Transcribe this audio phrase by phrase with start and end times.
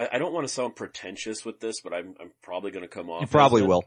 [0.00, 2.88] I, I don't want to sound pretentious with this, but I'm, I'm probably going to
[2.88, 3.20] come off.
[3.20, 3.84] You probably will.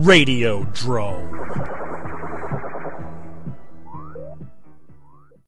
[0.00, 1.30] Radio Drone.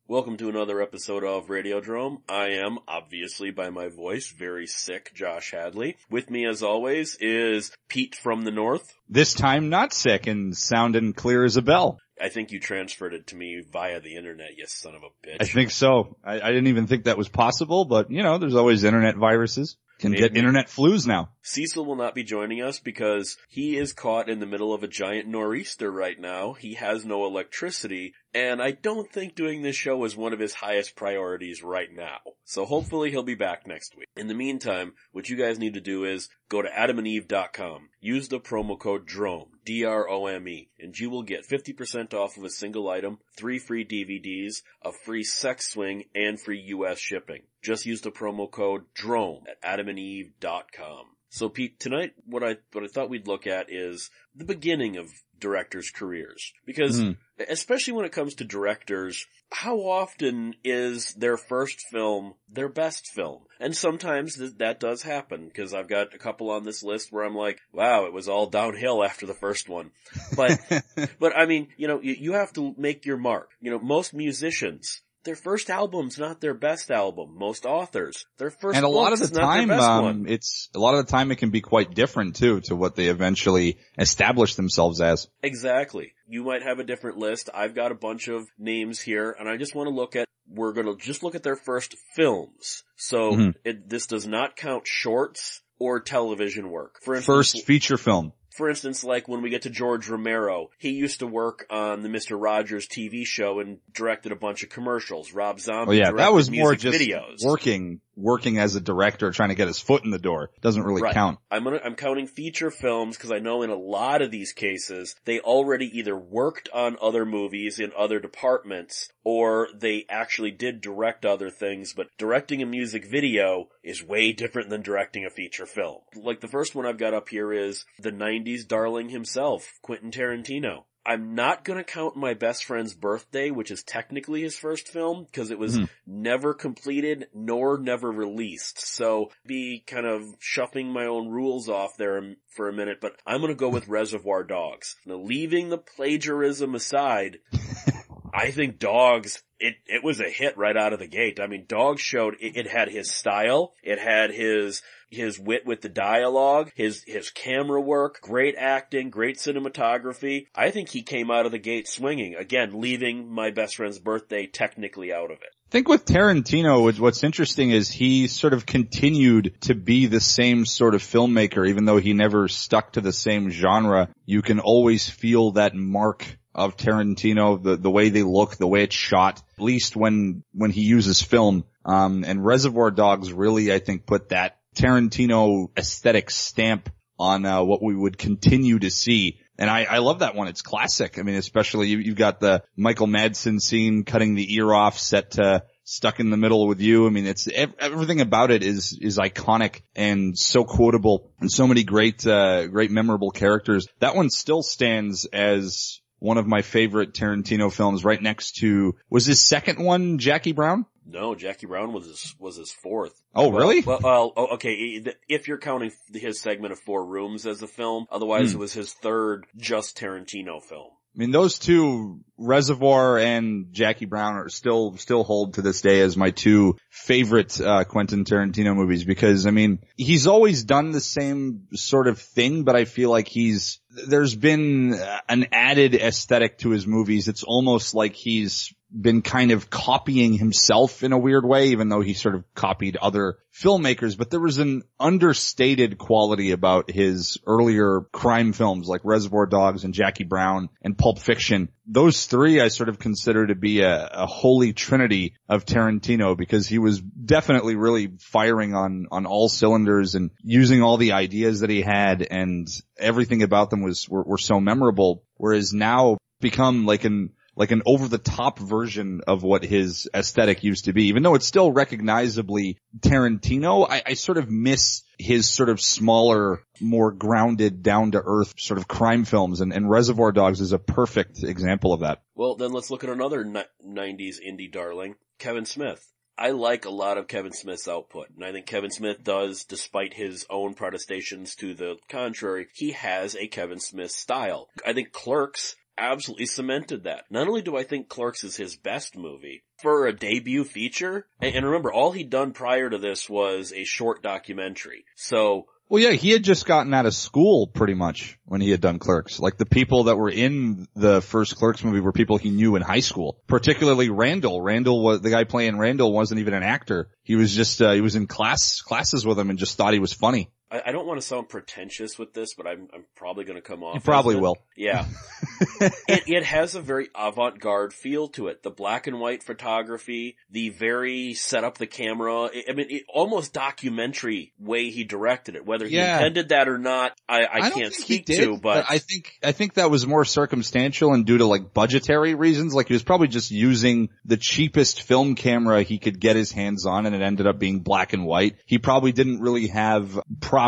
[0.07, 2.19] Welcome to another episode of Radio Radiodrome.
[2.29, 5.97] I am, obviously by my voice, very sick Josh Hadley.
[6.11, 8.93] With me as always is Pete from the North.
[9.09, 11.99] This time not sick and sounding clear as a bell.
[12.21, 15.39] I think you transferred it to me via the internet, you son of a bitch.
[15.41, 16.19] I think so.
[16.23, 19.79] I, I didn't even think that was possible, but you know, there's always internet viruses.
[20.03, 21.31] Can get internet flus now.
[21.43, 24.89] Cecil will not be joining us because he is caught in the middle of a
[24.89, 26.55] giant nor'easter right now.
[26.55, 30.55] He has no electricity, and I don't think doing this show is one of his
[30.55, 32.19] highest priorities right now.
[32.45, 34.09] So hopefully he'll be back next week.
[34.17, 38.41] In the meantime, what you guys need to do is go to adamandeve.com, use the
[38.41, 43.61] promo code DROME, D-R-O-M-E, and you will get 50% off of a single item, three
[43.61, 47.43] free DVDs, a free sex swing, and free US shipping.
[47.63, 51.07] Just use the promo code DROME at adamandeve.com.
[51.31, 55.09] So Pete, tonight what I what I thought we'd look at is the beginning of
[55.39, 56.53] directors' careers.
[56.67, 57.17] Because Mhm.
[57.49, 63.47] especially when it comes to directors, how often is their first film their best film?
[63.59, 67.25] And sometimes th- that does happen because I've got a couple on this list where
[67.25, 69.91] I'm like, wow, it was all downhill after the first one.
[70.37, 70.61] But
[71.19, 73.51] but I mean, you know, you, you have to make your mark.
[73.61, 77.37] You know, most musicians, their first album's not their best album.
[77.39, 80.25] Most authors, their first and a lot of the time, best um, one.
[80.29, 83.07] it's, a lot of the time it can be quite different too to what they
[83.07, 85.29] eventually establish themselves as.
[85.43, 86.13] Exactly.
[86.27, 87.51] You might have a different list.
[87.55, 90.73] I've got a bunch of names here and I just want to look at, we're
[90.73, 92.83] going to just look at their first films.
[92.97, 93.55] So Mhm.
[93.65, 96.99] it, this does not count shorts or television work.
[97.03, 98.33] For instance, First feature film.
[98.55, 102.09] For instance, like when we get to George Romero, he used to work on the
[102.09, 102.41] Mr.
[102.41, 105.33] Rogers TV show and directed a bunch of commercials.
[105.33, 107.45] Rob Zombie Oh yeah, directed that was more just videos.
[107.45, 110.51] working, working as a director, trying to get his foot in the door.
[110.61, 111.15] Doesn't really Right.
[111.15, 111.39] count.
[111.51, 115.17] I'm gonna, I'm counting feature films because I know in a lot of these cases,
[115.25, 121.25] they already either worked on other movies in other departments or they actually did direct
[121.25, 125.99] other things, but directing a music video is way different than directing a feature film.
[126.15, 130.85] Like the first one I've got up here is the 90s darling himself, Quentin Tarantino.
[131.05, 135.51] I'm not gonna count my best friend's birthday, which is technically his first film, because
[135.51, 135.85] it was Hmm.
[136.07, 138.81] never completed nor never released.
[138.81, 143.41] So be kind of shuffling my own rules off there for a minute, but I'm
[143.41, 144.97] gonna go with Reservoir Dogs.
[145.05, 147.39] Now leaving the plagiarism aside,
[148.35, 151.39] I think Dogs, it, it was a hit right out of the gate.
[151.41, 155.81] I mean, Dogs showed, it, it had his style, it had his, his wit with
[155.83, 160.47] the dialogue, his, his camera work, great acting, great cinematography.
[160.55, 162.35] I think he came out of the gate swinging.
[162.35, 165.55] Again, leaving my best friend's birthday technically out of it.
[165.69, 170.67] I think with Tarantino, what's- interesting is he sort of continued to be the same
[170.67, 174.11] sort of filmmaker, even though he never stuck to the same genre.
[174.27, 178.83] You can always feel that mark of Tarantino, the, the way they look, the way
[178.83, 181.65] it's shot, at least when, when he uses film.
[181.85, 187.83] Um, and Reservoir Dogs really, I think, put that Tarantino aesthetic stamp on, uh, what
[187.83, 189.39] we would continue to see.
[189.59, 190.49] And I, I love that one.
[190.49, 191.19] It's classic.
[191.19, 195.33] I mean, especially you, you've got the Michael Madsen scene cutting the ear off set
[195.33, 197.07] to stuck in the middle with you.
[197.07, 201.67] I mean, it's ev- everything about it is, is iconic and so quotable and so
[201.67, 203.87] many great, uh, great memorable characters.
[204.01, 209.27] That one still stands as one of my favorite Tarantino films right next to, was
[209.27, 210.87] his second one Jackie Brown?
[211.07, 213.13] No, Jackie Brown was his, was his fourth.
[213.35, 213.81] Oh, Well- really?
[213.83, 218.07] Well, well, oh, okay, if you're counting his segment of Four Rooms as a film,
[218.11, 218.59] otherwise Hmm.
[218.59, 220.91] it was his third just Tarantino film.
[221.15, 226.01] I mean, those two, Reservoir and Jackie Brown are still, still hold to this day
[226.01, 231.01] as my two favorite, uh, Quentin Tarantino movies because, I mean, he's always done the
[231.01, 234.95] same sort of thing, but I feel like he's, there's been
[235.29, 237.29] an added aesthetic to his movies.
[237.29, 242.01] It's almost like he's been kind of copying himself in a weird way, even though
[242.01, 248.03] he sort of copied other filmmakers, but there was an understated quality about his earlier
[248.13, 252.89] crime films like Reservoir Dogs and Jackie Brown and Pulp Fiction those three I sort
[252.89, 258.13] of consider to be a, a holy trinity of Tarantino because he was definitely really
[258.19, 263.43] firing on, on all cylinders and using all the ideas that he had and everything
[263.43, 265.25] about them was, were, were so memorable.
[265.37, 270.65] Whereas now become like an, like an over the top version of what his aesthetic
[270.65, 271.07] used to be.
[271.07, 276.63] Even though it's still recognizably Tarantino, I, I sort of miss his sort of smaller,
[276.81, 280.79] more grounded, down to earth sort of crime films and, and Reservoir Dogs is a
[280.79, 282.23] perfect example of that.
[282.35, 286.13] Well, then let's look at another ni- 90s indie darling, Kevin Smith.
[286.37, 290.15] I like a lot of Kevin Smith's output, and I think Kevin Smith does, despite
[290.15, 294.69] his own protestations to the contrary, he has a Kevin Smith style.
[294.85, 297.25] I think Clerks absolutely cemented that.
[297.31, 301.67] Not only do I think Clerks is his best movie, for a debut feature, and,
[301.67, 305.05] remember, all he'd done prior to this was a short documentary.
[305.17, 308.81] So, Well, yeah, he had just gotten out of school pretty much when he had
[308.81, 309.41] done Clerks.
[309.41, 312.83] Like the people that were in the first Clerks movie were people he knew in
[312.83, 313.41] high school.
[313.47, 314.63] Particularly Randall.
[314.63, 317.11] Randall was the guy playing Randall wasn't even an actor.
[317.25, 319.99] He was just uh, he was in class classes with him and just thought he
[319.99, 320.51] was funny.
[320.73, 323.63] I, I don't want to sound pretentious with this, but I'm, I'm probably going to
[323.63, 323.95] come off.
[323.95, 324.57] You probably will.
[324.75, 325.05] Yeah.
[325.81, 328.63] it, it has a very avant-garde feel to it.
[328.63, 332.45] The black and white photography, the very set up the camera.
[332.45, 335.67] I I mean, it, almost documentary way he directed it.
[335.67, 336.17] Whether he Yeah.
[336.17, 339.53] intended that or not, I, I, don't can't speak did, to, but, I think I
[339.53, 342.75] think that was more circumstantial and due to like budgetary reasons.
[342.75, 346.87] Like he was probably just using the cheapest film camera he could get his hands
[346.87, 348.57] on, and it ended up being black and white.
[348.65, 350.62] He probably didn't really have proper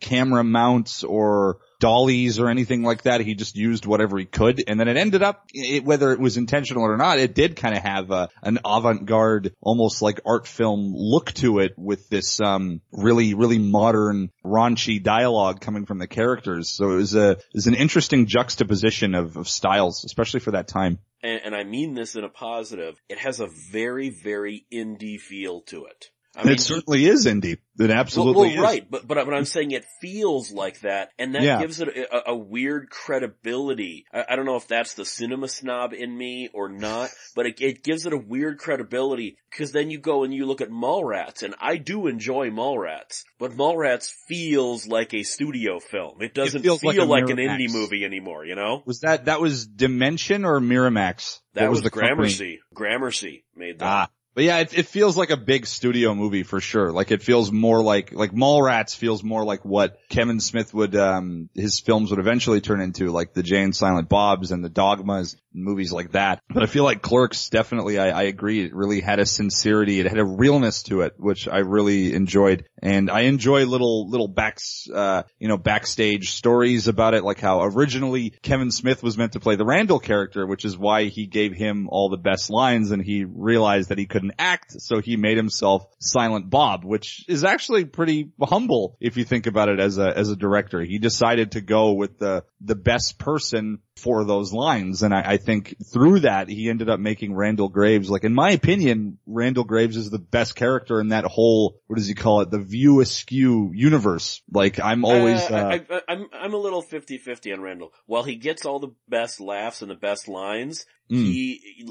[0.00, 3.20] camera mounts or dollies or anything like that.
[3.20, 6.36] He just used whatever he could, and then it ended up, it, whether it was
[6.36, 10.92] intentional or not, it did kind of have a, an avant-garde, almost like art film
[10.94, 16.68] look to it with this um really really modern raunchy dialogue coming from the characters.
[16.68, 20.98] So it was a was an interesting juxtaposition of, of styles, especially for that time.
[21.22, 25.62] and, and I mean this in a positive, it has a very, very indie feel
[25.62, 26.06] to it.
[26.34, 27.52] I mean, it certainly is indie.
[27.52, 28.60] It Well, absolutely well, is.
[28.60, 31.60] right, but but but I'm saying it feels like that, and that Yeah.
[31.60, 34.06] gives it a, a, weird credibility.
[34.12, 37.60] I, I don't know if that's the cinema snob in me or not, but it,
[37.60, 41.42] it gives it a weird credibility because then you go and you look at Mallrats,
[41.42, 46.22] and I do enjoy Mallrats, but Mallrats feels like a studio film.
[46.22, 48.44] It doesn't feels feel like like, an indie movie anymore.
[48.44, 51.40] You know, Was that that was Dimension or Miramax?
[51.54, 52.14] that What was, the company?
[52.14, 52.60] Gramercy.
[52.74, 53.86] Gramercy made that.
[53.86, 54.10] Ah.
[54.34, 56.90] But yeah, it, it feels like a big studio movie for sure.
[56.90, 61.50] Like it feels more like, like Mallrats feels more like what Kevin Smith would, um,
[61.54, 65.36] his films would eventually turn into, like the Jay and Silent Bobs and the Dogmas,
[65.54, 66.40] movies like that.
[66.48, 70.06] But I feel like Clerks definitely, I, I agree, it really had a sincerity, it
[70.06, 72.64] had a realness to it, which I really enjoyed.
[72.82, 77.62] And I enjoy little, little backs, uh, you know, backstage stories about it, like how
[77.62, 81.54] originally Kevin Smith was meant to play the Randall character, which is why he gave
[81.54, 85.36] him all the best lines and he realized that he couldn't act, so he made
[85.36, 90.16] himself Silent Bob, which is actually pretty humble if you think about it as a,
[90.16, 90.80] as a director.
[90.80, 95.02] He decided to go with the, the best person for those lines.
[95.02, 98.50] And I, I think through that, he ended up making Randall Graves, like in my
[98.52, 102.50] opinion, Randall Graves is the best character in that whole, what does he call it?
[102.50, 104.42] The view askew universe.
[104.50, 107.92] Like I'm always, Uh, uh, I, I, I'm I'm a little 50-50 on Randall.
[108.06, 111.24] While he gets all the best laughs and the best lines, Mm.
[111.26, 111.84] he,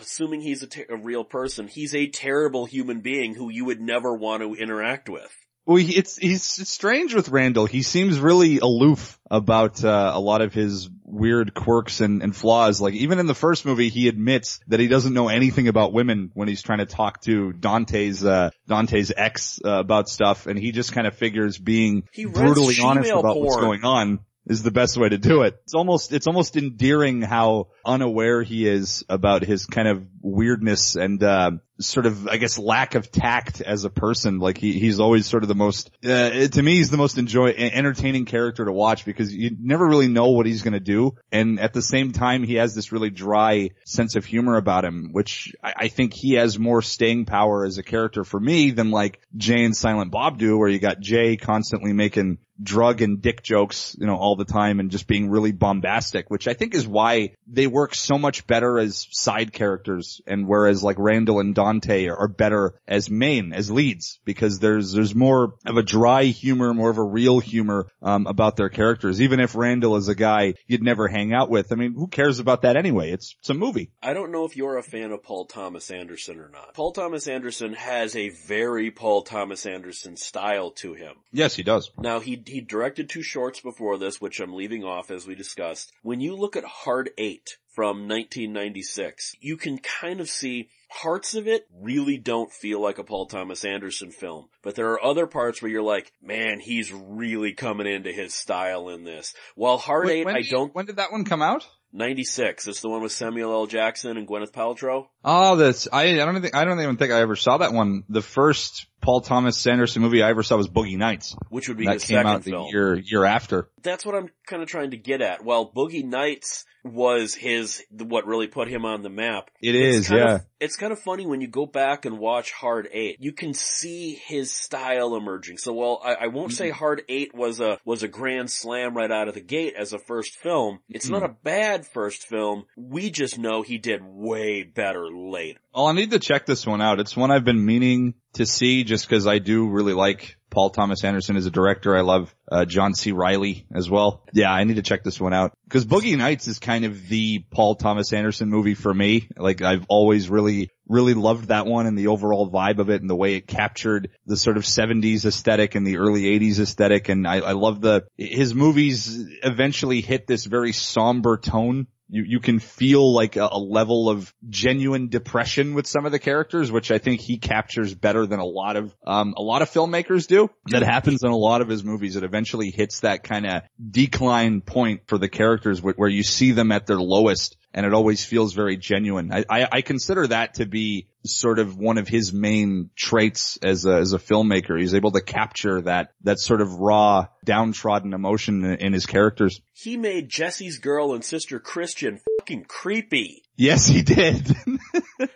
[0.00, 3.80] assuming he's a, ter- a real person, he's a terrible human being who you would
[3.80, 5.30] never want to interact with.
[5.66, 7.66] Well, he- it's he's strange with Randall.
[7.66, 12.80] He seems really aloof about uh, a lot of his weird quirks and, and flaws.
[12.80, 16.30] Like even in the first movie, he admits that he doesn't know anything about women
[16.34, 20.72] when he's trying to talk to Dante's uh, Dante's ex uh, about stuff, and he
[20.72, 24.96] just kind of figures being He brutally honest about what's going on is the best
[24.96, 25.56] way to do it.
[25.64, 31.22] It's almost it's almost endearing how unaware he is about his kind of weirdness and
[31.22, 34.38] uh, sort of I guess lack of tact as a person.
[34.38, 37.54] Like he he's always sort of the most uh, to me he's the most enjoy
[37.56, 41.60] entertaining character to watch because you never really know what he's going to do, and
[41.60, 45.54] at the same time he has this really dry sense of humor about him, which
[45.62, 49.20] I, I think he has more staying power as a character for me than like
[49.36, 53.94] Jay and Silent Bob do, where you got Jay constantly making drug and dick jokes,
[53.98, 57.34] you know, all the time and just being really bombastic, which I think is why
[57.46, 62.16] they work so much better as side characters and whereas like Randall and Dante are,
[62.16, 66.90] are better as main, as leads, because there's, there's more of a dry humor, more
[66.90, 69.20] of a real humor, um, about their characters.
[69.20, 72.38] Even if Randall is a guy you'd never hang out with, I mean, who cares
[72.38, 73.12] about that anyway?
[73.12, 73.90] It's, it's a movie.
[74.02, 76.74] I don't know if you're a fan of Paul Thomas Anderson or not.
[76.74, 81.14] Paul Thomas Anderson has a very Paul Thomas Anderson style to him.
[81.32, 81.90] Yes, he does.
[81.98, 85.92] Now he he directed two shorts before this, which I'm leaving off as we discussed.
[86.02, 89.36] When you look at Hard Eight from 1996.
[89.40, 90.68] You can kind of see
[91.02, 95.04] parts of it really don't feel like a Paul Thomas Anderson film, but there are
[95.04, 99.34] other parts where you're like, man, he's really coming into his style in this.
[99.54, 101.66] While Hard Wait, Eight, I you- don't, When did that one come out?
[101.92, 103.66] 96, it's the one with Samuel L.
[103.66, 105.06] Jackson and Gwyneth Paltrow.
[105.24, 106.20] Oh, that's I.
[106.20, 108.02] I don't think I don't even think I ever saw that one.
[108.10, 111.36] The first Paul Thomas Anderson movie I ever saw was Boogie Nights.
[111.48, 112.68] Which would be That came second out the film.
[112.72, 113.68] year year after.
[113.82, 115.44] That's what I'm kind of trying to get at.
[115.44, 119.50] While Boogie Nights was his, what really put him on the map.
[119.60, 120.34] It It's is, yeah.
[120.36, 123.16] Of, it's kind of funny when you go back and watch Hard Eight.
[123.20, 125.58] You can see his style emerging.
[125.58, 126.56] So while I, I won't Mm-hmm.
[126.56, 129.92] say Hard Eight was a was a grand slam right out of the gate as
[129.92, 131.30] a first film, it's not Mm-hmm.
[131.32, 132.64] a bad first film.
[132.76, 135.60] We just know he did way better later.
[135.76, 137.00] Well, I need to check this one out.
[137.00, 141.04] It's one I've been meaning to see just because I do really like Paul Thomas
[141.04, 141.94] Anderson as a director.
[141.94, 143.12] I love uh, John C.
[143.12, 144.24] Reilly as well.
[144.32, 147.44] Yeah, I need to check this one out because Boogie Nights is kind of the
[147.50, 149.28] Paul Thomas Anderson movie for me.
[149.36, 153.10] Like I've always really, really loved that one and the overall vibe of it and
[153.10, 157.10] the way it captured the sort of 70s aesthetic and the early 80s aesthetic.
[157.10, 162.40] And I, I love the, his movies eventually hit this very somber tone you you
[162.40, 166.90] can feel like a, a level of genuine depression with some of the characters, which
[166.90, 170.50] I think he captures better than a lot of um a lot of filmmakers do.
[170.66, 172.16] That happens in a lot of his movies.
[172.16, 176.52] It eventually hits that kind of decline point for the characters where, where you see
[176.52, 177.56] them at their lowest.
[177.76, 179.30] And it always feels very genuine.
[179.32, 183.84] I, I, I consider that to be sort of one of his main traits as
[183.84, 184.80] a, as a filmmaker.
[184.80, 189.60] He's able to capture that, that sort of raw, downtrodden emotion in, in his characters.
[189.74, 193.42] He made Jesse's girl and sister Christian fucking creepy.
[193.56, 194.50] Yes, he did.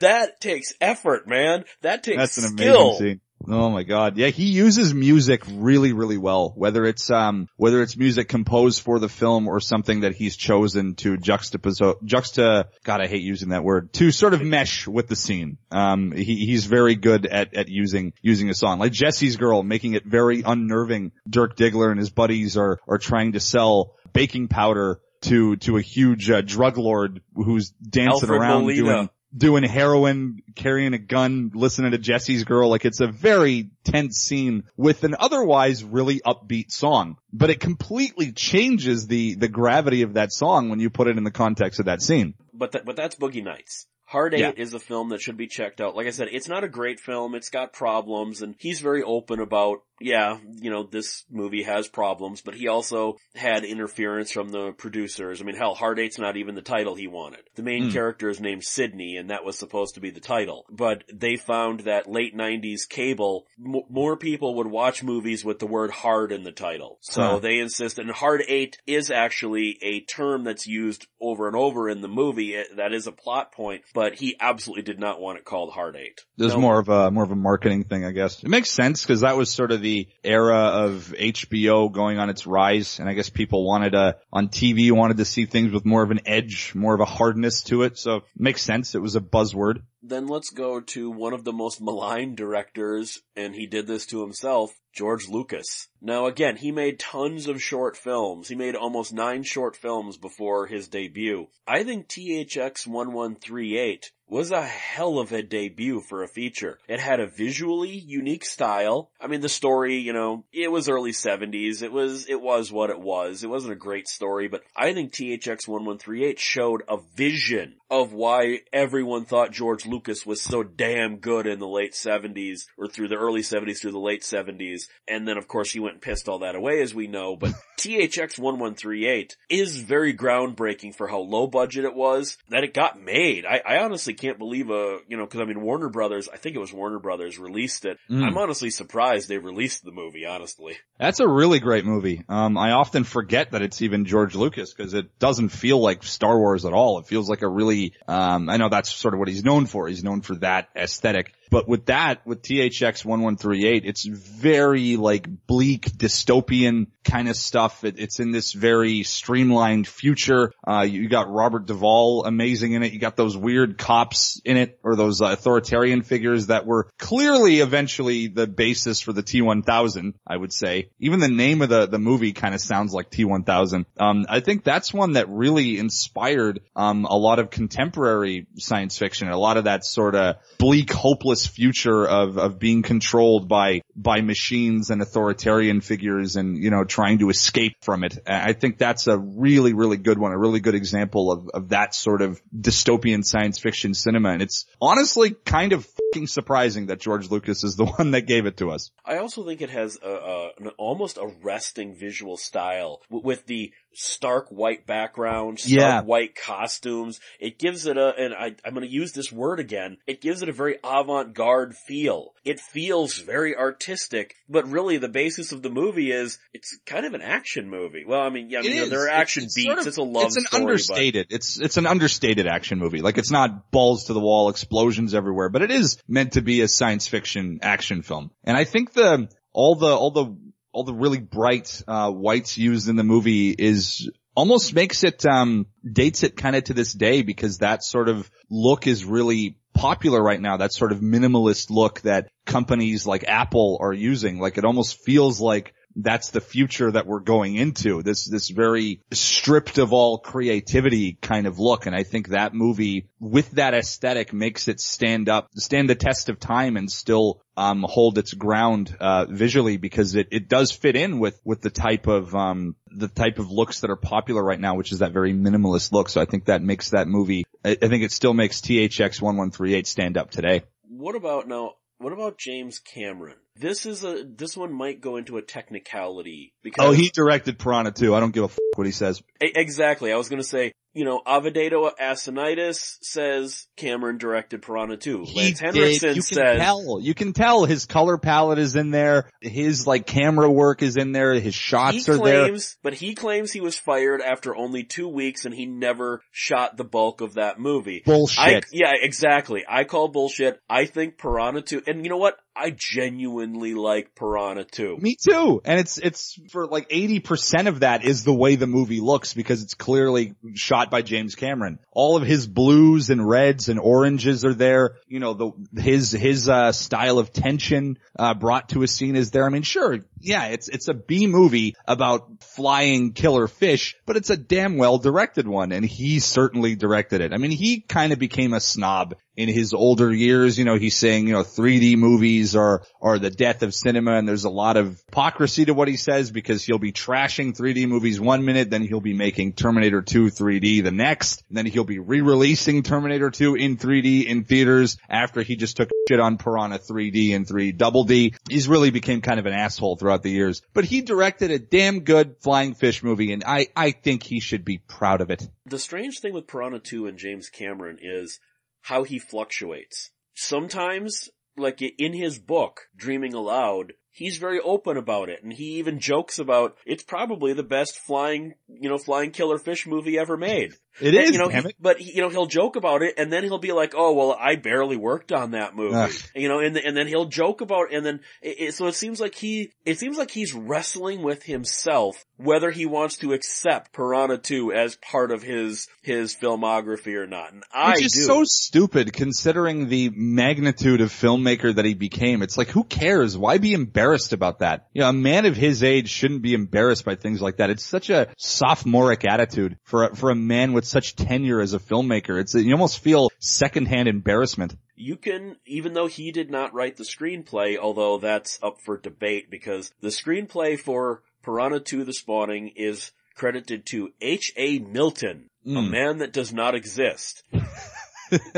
[0.00, 1.64] That takes effort, man.
[1.82, 2.88] That takes That's an skill.
[2.90, 3.20] amazing scene.
[3.48, 4.16] Oh my god.
[4.16, 6.52] Yeah, he uses music really, really well.
[6.54, 10.94] Whether it's, um, whether it's music composed for the film or something that he's chosen
[10.96, 15.16] to juxtapose, juxta, god, I hate using that word, to sort of mesh with the
[15.16, 15.58] scene.
[15.70, 18.78] Um, he, he's very good at, at using, using a song.
[18.78, 21.12] Like Jesse's Girl, making it very unnerving.
[21.28, 25.82] Dirk Diggler and his buddies are, are trying to sell baking powder to, to a
[25.82, 28.82] huge, uh, drug lord who's dancing Alfred around Molina.
[28.82, 32.70] doing, doing heroin, carrying a gun, listening to Jesse's girl.
[32.70, 38.32] Like it's a very tense scene with an otherwise really upbeat song, but it completely
[38.32, 41.86] changes the, the gravity of that song when you put it in the context of
[41.86, 42.34] that scene.
[42.52, 43.86] But that, but that's Boogie Nights.
[44.10, 44.52] Hard Eight Yeah.
[44.56, 45.94] is a film that should be checked out.
[45.94, 47.36] Like I said, it's not a great film.
[47.36, 52.40] It's got problems and he's very open about, yeah, you know, this movie has problems,
[52.40, 55.40] but he also had interference from the producers.
[55.40, 57.40] I mean, hell, Hard Eight's not even the title he wanted.
[57.54, 57.90] The main Hmm.
[57.92, 60.66] character is named Sydney and that was supposed to be the title.
[60.68, 65.66] But they found that late 90s cable, m- more people would watch movies with the
[65.68, 66.98] word hard in the title.
[67.02, 67.38] So Huh.
[67.38, 72.00] they insisted, and hard eight is actually a term that's used over and over in
[72.00, 72.54] the movie.
[72.54, 75.96] It- that is a plot point, but he absolutely did not want it called hard
[75.96, 76.20] eight.
[76.36, 76.60] There's No.
[76.60, 78.42] more of a, more of a marketing thing, I guess.
[78.42, 82.46] It makes sense because that was sort of the era of HBO going on its
[82.46, 82.98] rise.
[82.98, 86.10] And I guess people wanted to, on TV, wanted to see things with more of
[86.10, 87.98] an edge, more of a hardness to it.
[87.98, 88.94] So it makes sense.
[88.94, 89.82] It was a buzzword.
[90.02, 94.22] Then let's go to one of the most maligned directors, and he did this to
[94.22, 95.88] himself, George Lucas.
[96.00, 98.48] Now again, he made tons of short films.
[98.48, 101.48] He made almost nine short films before his debut.
[101.66, 106.78] I think THX 1138 was a hell of a debut for a feature.
[106.88, 109.10] It had a visually unique style.
[109.20, 111.82] I mean, the story, you know, it was early 70s.
[111.82, 113.42] It was, it was what it was.
[113.42, 118.60] It wasn't a great story, but I think THX 1138 showed a vision of why
[118.72, 123.16] everyone thought George Lucas was so damn good in the late 70s or through the
[123.16, 124.82] early 70s through the late 70s.
[125.08, 127.50] And then of course he went and pissed all that away as we know, but
[127.78, 133.44] THX 1138 is very groundbreaking for how low budget it was that it got made.
[133.44, 136.56] I, I honestly can't believe a, you know, cause I mean Warner Brothers, I think
[136.56, 137.98] it was Warner Brothers released it.
[138.10, 138.24] Mm.
[138.24, 140.76] I'm honestly surprised they released the movie, honestly.
[140.98, 142.24] That's a really great movie.
[142.28, 146.38] Um, I often forget that it's even George Lucas because it doesn't feel like Star
[146.38, 146.98] Wars at all.
[146.98, 149.88] It feels like a really, um, I know that's sort of what he's known for.
[149.88, 151.32] He's known for that aesthetic.
[151.50, 157.82] But with that, with THX 1138, it's very like bleak dystopian kind of stuff.
[157.84, 160.52] It, it's in this very streamlined future.
[160.66, 162.92] Uh, you got Robert Duvall amazing in it.
[162.92, 167.60] You got those weird cops in it or those uh, authoritarian figures that were clearly
[167.60, 170.90] eventually the basis for the T1000, I would say.
[171.00, 173.86] Even the name of the, the movie kind of sounds like T1000.
[173.98, 179.28] Um, I think that's one that really inspired, um, a lot of contemporary science fiction,
[179.28, 184.20] a lot of that sort of bleak, hopeless future of, of being controlled by, by
[184.20, 188.18] machines and authoritarian figures and, you know, trying to escape from it.
[188.26, 191.94] I think that's a really, really good one, a really good example of, of that
[191.94, 194.30] sort of dystopian science fiction cinema.
[194.30, 195.86] And it's honestly kind of
[196.26, 198.90] surprising that George Lucas is the one that gave it to us.
[199.04, 204.48] I also think it has a, a an almost arresting visual style with the stark
[204.50, 206.02] white background, stark Yeah.
[206.02, 207.20] white costumes.
[207.40, 209.96] It gives it a, and I, I'm going to use this word again.
[210.06, 212.32] It gives it a very avant-garde feel.
[212.44, 217.14] It feels very artistic, but really the basis of the movie is it's kind of
[217.14, 218.04] an action movie.
[218.06, 219.66] Well, I mean, yeah, I mean, you know, there are action it's beats.
[219.66, 221.26] sort of- it's a love It's an story, but- understated.
[221.30, 223.00] It's it's an understated action movie.
[223.02, 226.60] Like it's not balls to the wall, explosions everywhere, but it is meant to be
[226.60, 228.30] a science fiction action film.
[228.44, 230.36] And I think the all the all the
[230.72, 235.66] all the really bright uh whites used in the movie is almost makes it um
[235.90, 240.22] dates it kind of to this day because that sort of look is really popular
[240.22, 240.58] right now.
[240.58, 244.38] That sort of minimalist look that companies like Apple are using.
[244.38, 248.02] Like it almost feels like that's the future that we're going into.
[248.02, 251.86] This, this very stripped of all creativity kind of look.
[251.86, 256.28] And I think that movie with that aesthetic makes it stand up, stand the test
[256.28, 260.96] of time and still, um, hold its ground, uh, visually because it, it does fit
[260.96, 264.60] in with, with the type of, um, the type of looks that are popular right
[264.60, 266.08] now, which is that very minimalist look.
[266.08, 269.86] So I think that makes that movie, I, I think it still makes THX 1138
[269.86, 270.62] stand up today.
[270.88, 271.74] What about now?
[271.98, 273.36] What about James Cameron?
[273.60, 277.92] This is a this one might go into a technicality because Oh, he directed Piranha
[277.92, 278.14] too.
[278.14, 279.22] I don't give a f- what he says.
[279.40, 280.12] Exactly.
[280.12, 285.24] I was going to say, you know, Ovidio Assonitis says Cameron directed Piranha 2.
[285.24, 285.60] He Lance.
[285.60, 287.00] Henriksen You can says tell.
[287.00, 289.30] You can tell his color palette is in there.
[289.40, 291.34] His like camera work is in there.
[291.34, 292.56] His shots he are there.
[292.82, 296.84] but he claims he was fired after only two weeks and he never shot the
[296.84, 298.02] bulk of that movie.
[298.04, 298.38] Bullshit.
[298.38, 299.64] I, yeah, exactly.
[299.68, 300.60] I call bullshit.
[300.68, 302.36] I think Piranha 2, and you know what?
[302.54, 304.98] I genuinely like Piranha 2.
[304.98, 305.62] Me too.
[305.64, 309.62] And it's, it's for like 80% of that is the way the movie looks because
[309.62, 311.78] it's clearly shot by James Cameron.
[311.92, 314.96] All of his blues and reds and oranges are there.
[315.06, 319.30] You know, the, his, his, uh, style of tension, uh, brought to a scene is
[319.30, 319.46] there.
[319.46, 320.00] I mean, sure.
[320.20, 324.98] Yeah, it's, it's a B movie about flying killer fish, but it's a damn well
[324.98, 327.32] directed one and he certainly directed it.
[327.32, 330.96] I mean, he kind of became a snob in his older years, you know, he's
[330.96, 334.76] saying, you know, 3D movies are, are the death of cinema and there's a lot
[334.76, 338.82] of hypocrisy to what he says because he'll be trashing 3D movies one minute, then
[338.82, 343.54] he'll be making Terminator 2 3D the next, and then he'll be re-releasing Terminator 2
[343.54, 348.04] in 3D in theaters after he just took shit on Piranha 3D and 3 Double
[348.04, 348.34] D.
[348.48, 352.00] He's really became kind of an asshole throughout the years, but he directed a damn
[352.00, 355.48] good flying fish movie and I, I think he should be proud of it.
[355.66, 358.40] The strange thing with Piranha 2 and James Cameron is
[358.82, 360.10] how he fluctuates.
[360.34, 365.98] Sometimes, like in his book, Dreaming Aloud, he's very open about it, and he even
[366.00, 370.74] jokes about it's probably the best flying, you know, flying killer fish movie ever made.
[371.00, 373.32] It And, is, you know, he- but he, you know, he'll joke about it, and
[373.32, 376.10] then he'll be like, "Oh, well, I barely worked on that movie," Ugh.
[376.34, 378.94] you know, and and then he'll joke about, it and then it, it- so it
[378.96, 383.92] seems like he, it seems like he's wrestling with himself whether he wants to accept
[383.92, 388.04] Piranha 2 as part of his his filmography or not, and I Which do.
[388.06, 392.42] is so stupid considering the magnitude of filmmaker that he became.
[392.42, 393.36] It's like, who cares?
[393.36, 394.86] Why be embarrassed about that?
[394.92, 397.70] You know, a man of his age shouldn't be embarrassed by things like that.
[397.70, 401.78] It's such a sophomoric attitude for a, for a man with such tenure as a
[401.78, 402.40] filmmaker.
[402.40, 404.76] It's, you almost feel secondhand embarrassment.
[404.96, 409.50] you can, even though he did not write the screenplay, although that's up for debate
[409.50, 414.78] because the screenplay for Piranha 2 The Spawning is credited to H.A.
[414.78, 415.90] Milton, a Mm.
[415.90, 417.42] man that does not exist.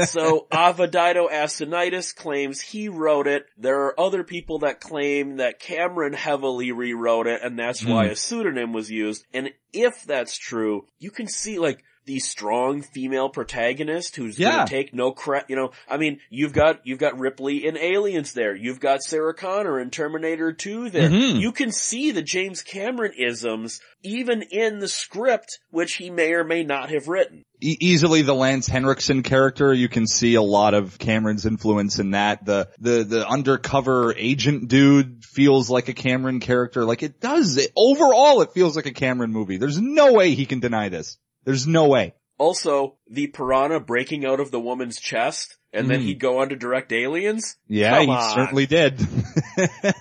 [0.06, 3.46] so Ovidio Assonitis claims he wrote it.
[3.56, 8.12] There are other people that claim that Cameron heavily rewrote it and that's why Hmm.
[8.12, 9.24] a pseudonym was used.
[9.32, 14.50] And if that's true, you can see like the strong female protagonist who's Yeah.
[14.50, 18.32] gonna take no crap, you know, I mean, you've got, you've got Ripley in Aliens
[18.32, 18.54] there.
[18.56, 21.08] You've got Sarah Connor in Terminator 2 there.
[21.08, 21.40] Mhm.
[21.40, 26.42] You can see the James Cameron isms even in the script, which he may or
[26.44, 27.42] may not have written.
[27.62, 29.72] E- easily the Lance Henriksen character.
[29.72, 32.44] You can see a lot of Cameron's influence in that.
[32.44, 36.84] The, the, the undercover agent dude feels like a Cameron character.
[36.84, 37.56] Like it does.
[37.58, 39.58] It, overall, it feels like a Cameron movie.
[39.58, 41.18] There's no way he can deny this.
[41.44, 42.14] There's no way.
[42.38, 46.04] Also, the piranha breaking out of the woman's chest, and then Mhm.
[46.04, 47.56] he'd go on to direct Aliens.
[47.68, 48.34] Yeah, Come he on.
[48.34, 48.98] certainly did.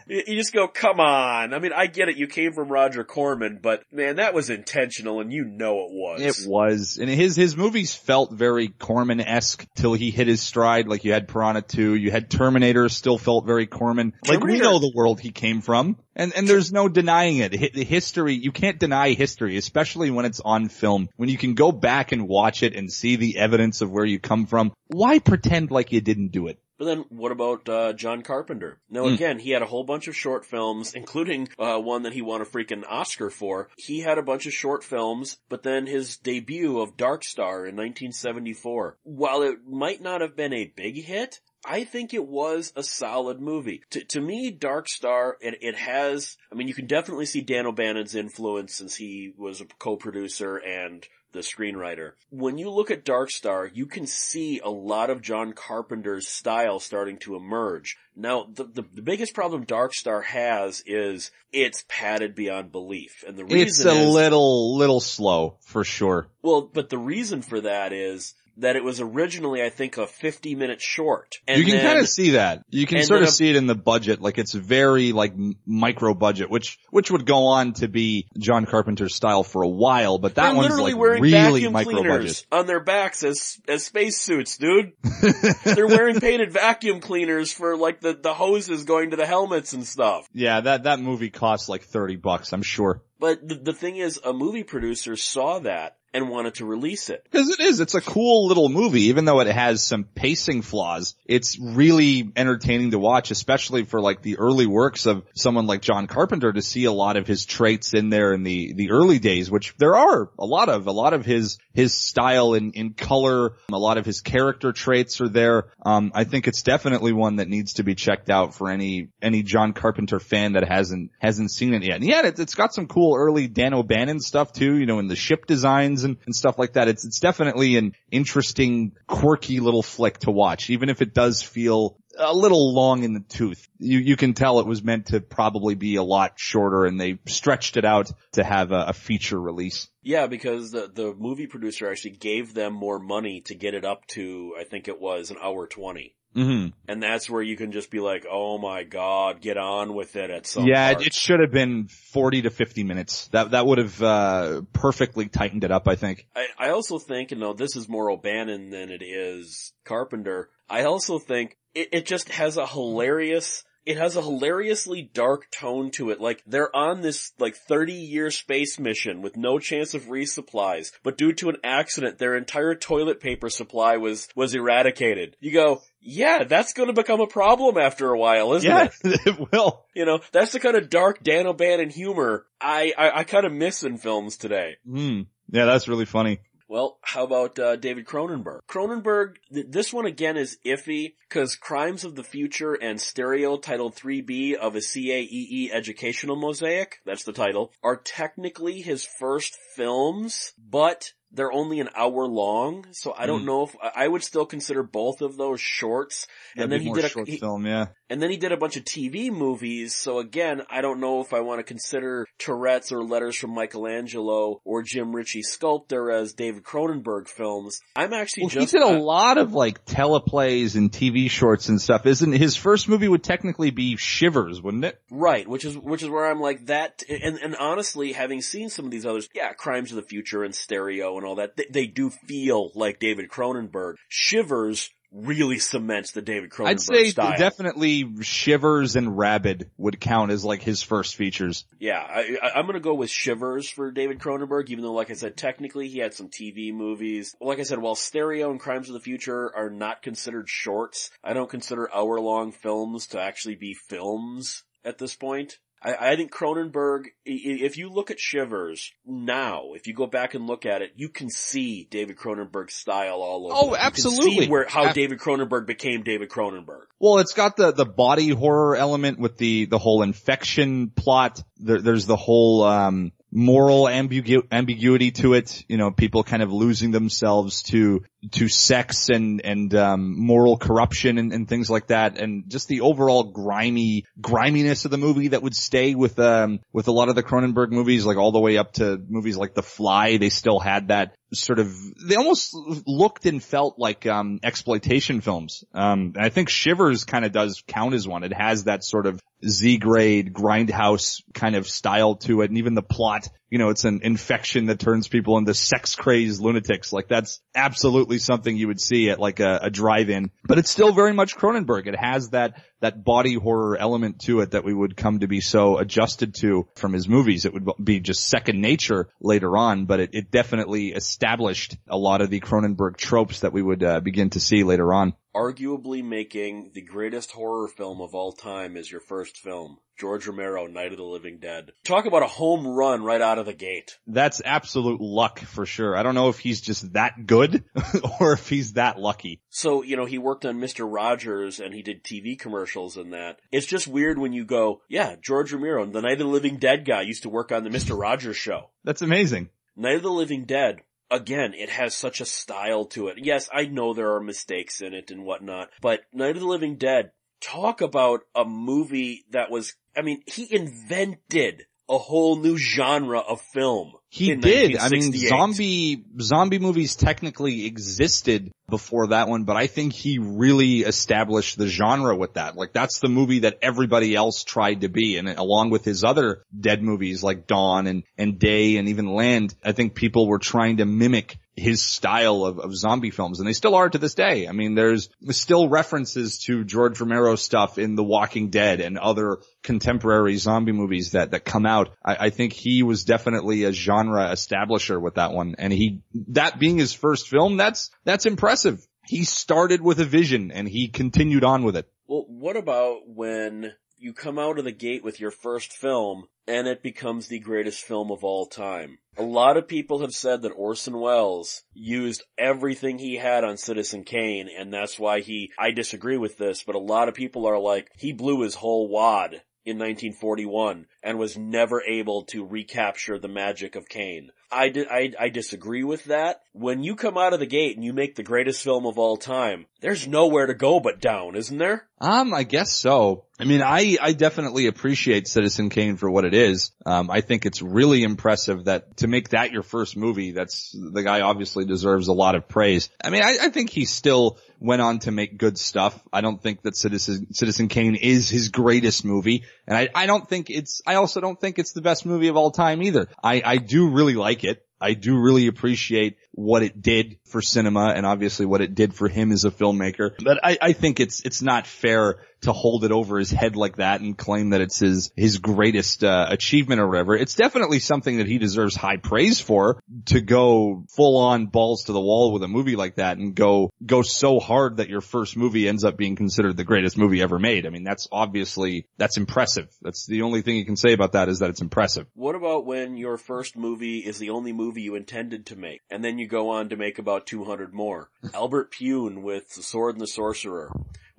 [0.07, 1.53] You just go, come on.
[1.53, 2.17] I mean, I get it.
[2.17, 6.21] You came from Roger Corman, but man, that was intentional and you know it was.
[6.21, 10.87] It was, and his his movies felt very Corman-esque till he hit his stride.
[10.87, 14.13] Like you had Piranha 2, you had Terminator, still felt very Corman.
[14.27, 17.51] Like we know the world he came from, and and there's no denying it.
[17.73, 21.09] The history, you can't deny history, especially when it's on film.
[21.15, 24.19] When you can go back and watch it and see the evidence of where you
[24.19, 26.59] come from, why pretend like you didn't do it?
[26.77, 28.79] But then what about uh, John Carpenter?
[28.89, 29.13] Now Hmm.
[29.13, 32.41] again, he had a whole bunch of short films, including uh, one that he won
[32.41, 33.69] a freaking Oscar for.
[33.77, 37.75] He had a bunch of short films, but then his debut of Dark Star in
[37.75, 38.97] 1974.
[39.03, 43.39] While it might not have been a big hit, I think it was a solid
[43.39, 43.81] movie.
[43.91, 47.67] To, to me, Dark Star, it, it has, I mean, you can definitely see Dan
[47.67, 52.11] O'Bannon's influence since he was a co-producer and the screenwriter.
[52.29, 56.79] When you look at Dark Star, you can see a lot of John Carpenter's style
[56.79, 57.95] starting to emerge.
[58.15, 63.23] Now, the, the, the biggest problem Dark Star has is it's padded beyond belief.
[63.25, 66.27] And the reason It's a is, little little slow for sure.
[66.41, 70.55] well, but the reason for that is that it was originally, I think, a 50
[70.55, 71.39] minute short.
[71.47, 72.63] And you can then- kind of see that.
[72.69, 75.33] You can sort of a- see it in the budget, like it's very like
[75.65, 80.17] micro budget, which which would go on to be John Carpenter's style for a while,
[80.17, 82.45] but that one's literally like wearing really vacuum micro cleaners budget.
[82.51, 84.93] on their backs as as space suits, dude.
[85.63, 89.85] They're wearing painted vacuum cleaners for like the the hoses going to the helmets and
[89.85, 90.27] stuff.
[90.33, 93.01] Yeah, that that movie costs like thirty bucks, I'm sure.
[93.19, 97.23] But the, the thing is, a movie producer saw that and wanted to release it.
[97.23, 101.15] Because it is, it's a cool little movie, even though it has some pacing flaws.
[101.25, 106.07] It's really entertaining to watch, especially for like the early works of someone like John
[106.07, 109.49] Carpenter to see a lot of his traits in there in the, the early days,
[109.49, 113.53] which there are a lot of, a lot of his, his style in, in color,
[113.71, 115.65] a lot of his character traits are there.
[115.85, 119.43] Um, I think it's definitely one that needs to be checked out for any, any
[119.43, 121.97] John Carpenter fan that hasn't, hasn't seen it yet.
[121.97, 125.07] And yeah, it's, it's got some cool early Dan O'Bannon stuff too, you know, in
[125.07, 126.87] the ship designs and, and stuff like that.
[126.87, 131.97] It's, it's definitely an interesting, quirky little flick to watch, even if it does feel
[132.17, 133.67] a little long in the tooth.
[133.79, 137.19] You, you can tell it was meant to probably be a lot shorter and they
[137.27, 139.87] stretched it out to have a, a feature release.
[140.03, 144.05] Yeah, because the the movie producer actually gave them more money to get it up
[144.07, 146.15] to, I think it was an hour 20.
[146.33, 150.15] hmm And that's where you can just be like, oh my god, get on with
[150.15, 151.07] it at some Yeah, it, part.
[151.07, 153.27] it should have been 40 to 50 minutes.
[153.27, 156.25] That, that would have, uh, perfectly tightened it up, I think.
[156.35, 160.49] I, I also think, you know, this is more O'Bannon than it is Carpenter.
[160.69, 165.89] I also think it, it just has a hilarious, it has a hilariously dark tone
[165.91, 166.21] to it.
[166.21, 171.17] Like, they're on this, like, 30 year space mission with no chance of resupplies, but
[171.17, 175.35] due to an accident, their entire toilet paper supply was, was eradicated.
[175.39, 179.19] You go, yeah, that's gonna become a problem after a while, isn't Yeah, it?
[179.25, 179.85] it will.
[179.95, 183.51] You know, that's the kind of dark Dan O'Bannon humor I, I, I kind of
[183.51, 184.77] miss in films today.
[184.87, 185.25] Mm.
[185.49, 186.39] Yeah, that's really funny.
[186.71, 188.61] Well, how about uh, David Cronenberg?
[188.65, 193.97] Cronenberg, th- this one again is iffy because Crimes of the Future and Stereo titled
[193.97, 201.11] 3B of a CAEE educational mosaic, that's the title, are technically his first films, but
[201.33, 203.45] they're only an hour long, so I don't Hmm.
[203.45, 206.27] know if I would still consider both of those shorts.
[206.55, 207.87] That'd and then he did a short he- film, yeah.
[208.09, 211.33] and then he did a bunch of TV movies, so again, I don't know if
[211.33, 216.63] I want to consider Tourette's or Letters from Michelangelo or Jim Ritchie Sculptor as David
[216.63, 217.79] Cronenberg films.
[217.95, 221.69] I'm actually Well, just he did a uh, lot of like teleplays and TV shorts
[221.69, 222.05] and stuff.
[222.05, 224.99] Isn't his first movie would technically be Shivers, wouldn't it?
[225.09, 227.03] right, which is which is where I'm like that.
[227.09, 230.53] And and honestly, having seen some of these others, yeah, Crimes of the Future and
[230.55, 233.95] Stereo and all that, they, they do feel like David Cronenberg.
[234.07, 237.37] Shivers really cements the David Cronenberg I'd say style.
[237.37, 241.65] definitely Shivers and Rabid would count as like his first features.
[241.79, 245.15] Yeah, I, I, I'm gonna go with Shivers for David Cronenberg, even though, like I
[245.15, 247.35] said, technically he had some TV movies.
[247.41, 251.33] Like I said, while Stereo and Crimes of the Future are not considered shorts, I
[251.33, 255.57] don't consider hour-long films to actually be films at this point.
[255.83, 260.05] I, I think Cronenberg, i- i- if you look at Shivers now, if you go
[260.05, 263.55] back and look at it, you can see David Cronenberg's style all over.
[263.57, 263.69] Oh, it.
[263.71, 264.45] You can absolutely.
[264.45, 266.83] see where how Ab- David Cronenberg became David Cronenberg.
[266.99, 271.41] Well, it's got the, the body horror element with the, the whole infection plot.
[271.57, 275.63] There, there's the whole, um, moral ambigu- ambiguity to it.
[275.67, 281.17] You know, people kind of losing themselves to, to sex and and um, moral corruption
[281.17, 285.41] and, and things like that, and just the overall grimy griminess of the movie that
[285.41, 288.57] would stay with um with a lot of the Cronenberg movies, like all the way
[288.57, 290.17] up to movies like The Fly.
[290.17, 291.73] They still had that sort of
[292.05, 292.53] they almost
[292.85, 295.63] looked and felt like um exploitation films.
[295.73, 298.23] Um I think Shivers kind of does count as one.
[298.23, 302.75] It has that sort of Z grade grindhouse kind of style to it and even
[302.75, 306.93] the plot, you know, it's an infection that turns people into sex crazed lunatics.
[306.93, 310.93] Like that's absolutely something you would see at like a, a drive-in, but it's still
[310.93, 311.85] very much Cronenberg.
[311.85, 315.41] It has that that body horror element to it that we would come to be
[315.41, 317.45] so adjusted to from his movies.
[317.45, 322.21] It would be just second nature later on, but it, it definitely established a lot
[322.21, 325.13] of the Cronenberg tropes that we would uh, begin to see later on.
[325.33, 329.77] Arguably making the greatest horror film of all time is your first film.
[329.97, 331.73] George Romero, Night of the Living Dead.
[331.83, 333.99] Talk about a home run right out of the gate.
[334.07, 335.95] That's absolute luck for sure.
[335.95, 337.63] I don't know if he's just that good
[338.19, 339.41] or if he's that lucky.
[339.51, 340.91] So, you know, he worked on Mr.
[340.91, 343.39] Rogers and he did TV commercials and that.
[343.51, 346.85] It's just weird when you go, yeah, George Romero, the Night of the Living Dead
[346.85, 347.99] guy used to work on the Mr.
[347.99, 348.69] Rogers show.
[348.83, 349.49] That's amazing.
[349.75, 353.17] Night of the Living Dead, again, it has such a style to it.
[353.17, 356.77] Yes, I know there are mistakes in it and whatnot, but Night of the Living
[356.77, 363.19] Dead, talk about a movie that was, I mean, he invented a whole new genre
[363.19, 363.93] of film.
[364.13, 364.75] He did.
[364.75, 370.79] I mean, zombie, zombie movies technically existed before that one, but I think he really
[370.79, 372.57] established the genre with that.
[372.57, 375.17] Like that's the movie that everybody else tried to be.
[375.17, 379.55] And along with his other dead movies like Dawn and, and Day and even Land,
[379.63, 383.53] I think people were trying to mimic his style of, of zombie films and they
[383.53, 384.47] still are to this day.
[384.47, 389.39] I mean, there's still references to George Romero stuff in The Walking Dead and other
[389.61, 391.89] contemporary zombie movies that, that come out.
[392.03, 395.55] I, I think he was definitely a genre establisher with that one.
[395.57, 398.85] And he, that being his first film, that's, that's impressive.
[399.05, 401.91] He started with a vision and he continued on with it.
[402.07, 406.67] Well, what about when you come out of the gate with your first film and
[406.67, 408.97] it becomes the greatest film of all time.
[409.15, 414.03] A lot of people have said that Orson Welles used everything he had on Citizen
[414.03, 417.59] Kane and that's why he, I disagree with this, but a lot of people are
[417.59, 423.27] like, he blew his whole wad in 1941 and was never able to recapture the
[423.27, 424.31] magic of Kane.
[424.53, 426.41] I, di- I, I disagree with that.
[426.51, 429.15] When you come out of the gate and you make the greatest film of all
[429.15, 431.87] time, there's nowhere to go but down, isn't there?
[432.01, 433.23] Um, I guess so.
[433.39, 436.71] I mean, I, I definitely appreciate Citizen Kane for what it is.
[436.85, 441.01] Um, I think it's really impressive that to make that your first movie, that's, the
[441.01, 442.89] guy obviously deserves a lot of praise.
[443.01, 445.97] I mean, I, I think he still went on to make good stuff.
[446.11, 449.45] I don't think that Citizen, Citizen Kane is his greatest movie.
[449.65, 452.35] And I, I don't think it's, I also don't think it's the best movie of
[452.35, 453.07] all time either.
[453.23, 454.65] I, I do really like it.
[454.81, 459.07] I do really appreciate what it did for cinema and obviously what it did for
[459.07, 460.11] him as a filmmaker.
[460.21, 463.77] But I, I think it's, it's not fair to hold it over his head like
[463.77, 467.15] that and claim that it's his, his greatest, uh, achievement or whatever.
[467.15, 471.93] It's definitely something that he deserves high praise for to go full on balls to
[471.93, 475.37] the wall with a movie like that and go, go so hard that your first
[475.37, 477.65] movie ends up being considered the greatest movie ever made.
[477.65, 479.67] I mean, that's obviously, that's impressive.
[479.81, 482.07] That's the only thing you can say about that is that it's impressive.
[482.15, 486.03] What about when your first movie is the only movie you intended to make and
[486.03, 488.09] then you go on to make about 200 more?
[488.33, 490.71] Albert Pyun with The Sword and the Sorcerer.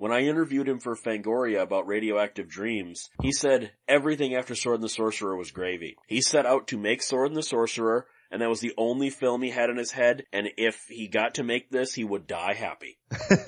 [0.03, 4.83] When I interviewed him for Fangoria about Radioactive Dreams, he said everything after Sword and
[4.83, 5.95] the Sorcerer was gravy.
[6.07, 9.41] He set out to make Sword and the Sorcerer, and that was the only film
[9.41, 12.53] he had in his head, and if he got to make this, he would die
[12.53, 12.99] happy.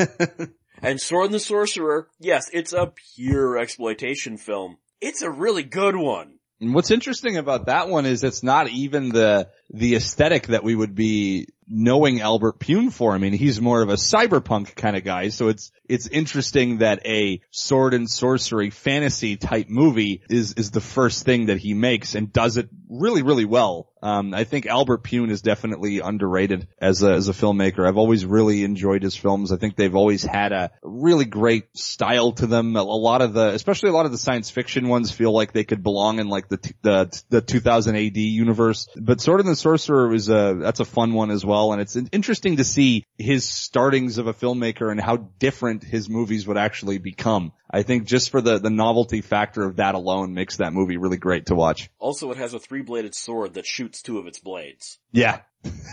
[0.82, 4.78] and Sword and the Sorcerer, yes, it's a pure exploitation film.
[5.02, 6.40] It's a really good one.
[6.62, 10.76] And what's interesting about that one is it's not even the, the aesthetic that we
[10.76, 13.14] would be knowing Albert Pyun for.
[13.14, 17.06] I mean, he's more of a cyberpunk kind of guy, so it's, it's interesting that
[17.06, 22.16] a sword and sorcery fantasy type movie is, is the first thing that he makes
[22.16, 23.90] and does it really, really well.
[24.02, 27.88] Um, I think Albert Pyun is definitely underrated as a, as a filmmaker.
[27.88, 29.52] I've always really enjoyed his films.
[29.52, 32.76] I think they've always had a really great style to them.
[32.76, 35.54] A, a lot of the, especially a lot of the science fiction ones feel like
[35.54, 38.88] they could belong in like the, the, the 2000 AD universe.
[38.96, 41.72] But Sword and the Sorcerer is a, that's a fun one as well.
[41.72, 46.48] And it's interesting to see his startings of a filmmaker and how different his movies
[46.48, 47.52] would actually become.
[47.70, 51.18] I think just for the, the novelty factor of that alone makes that movie really
[51.18, 51.90] great to watch.
[52.00, 55.00] Also, it has a three-bladed sword that shoots two of its blades.
[55.12, 55.42] Yeah.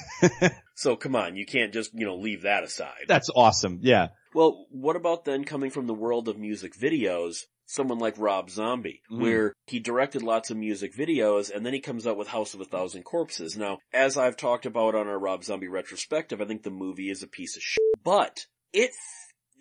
[0.75, 3.07] so come on, you can't just, you know, leave that aside.
[3.09, 3.81] That's awesome.
[3.83, 4.09] Yeah.
[4.35, 7.46] Well, what about then coming from the world of music videos?
[7.66, 9.20] Someone like Rob Zombie, Mhm.
[9.22, 12.61] where he directed lots of music videos and then he comes out with House of
[12.61, 13.57] a Thousand Corpses.
[13.57, 17.22] Now, as I've talked about on our Rob Zombie retrospective, I think the movie is
[17.22, 18.90] a piece of shit, but it,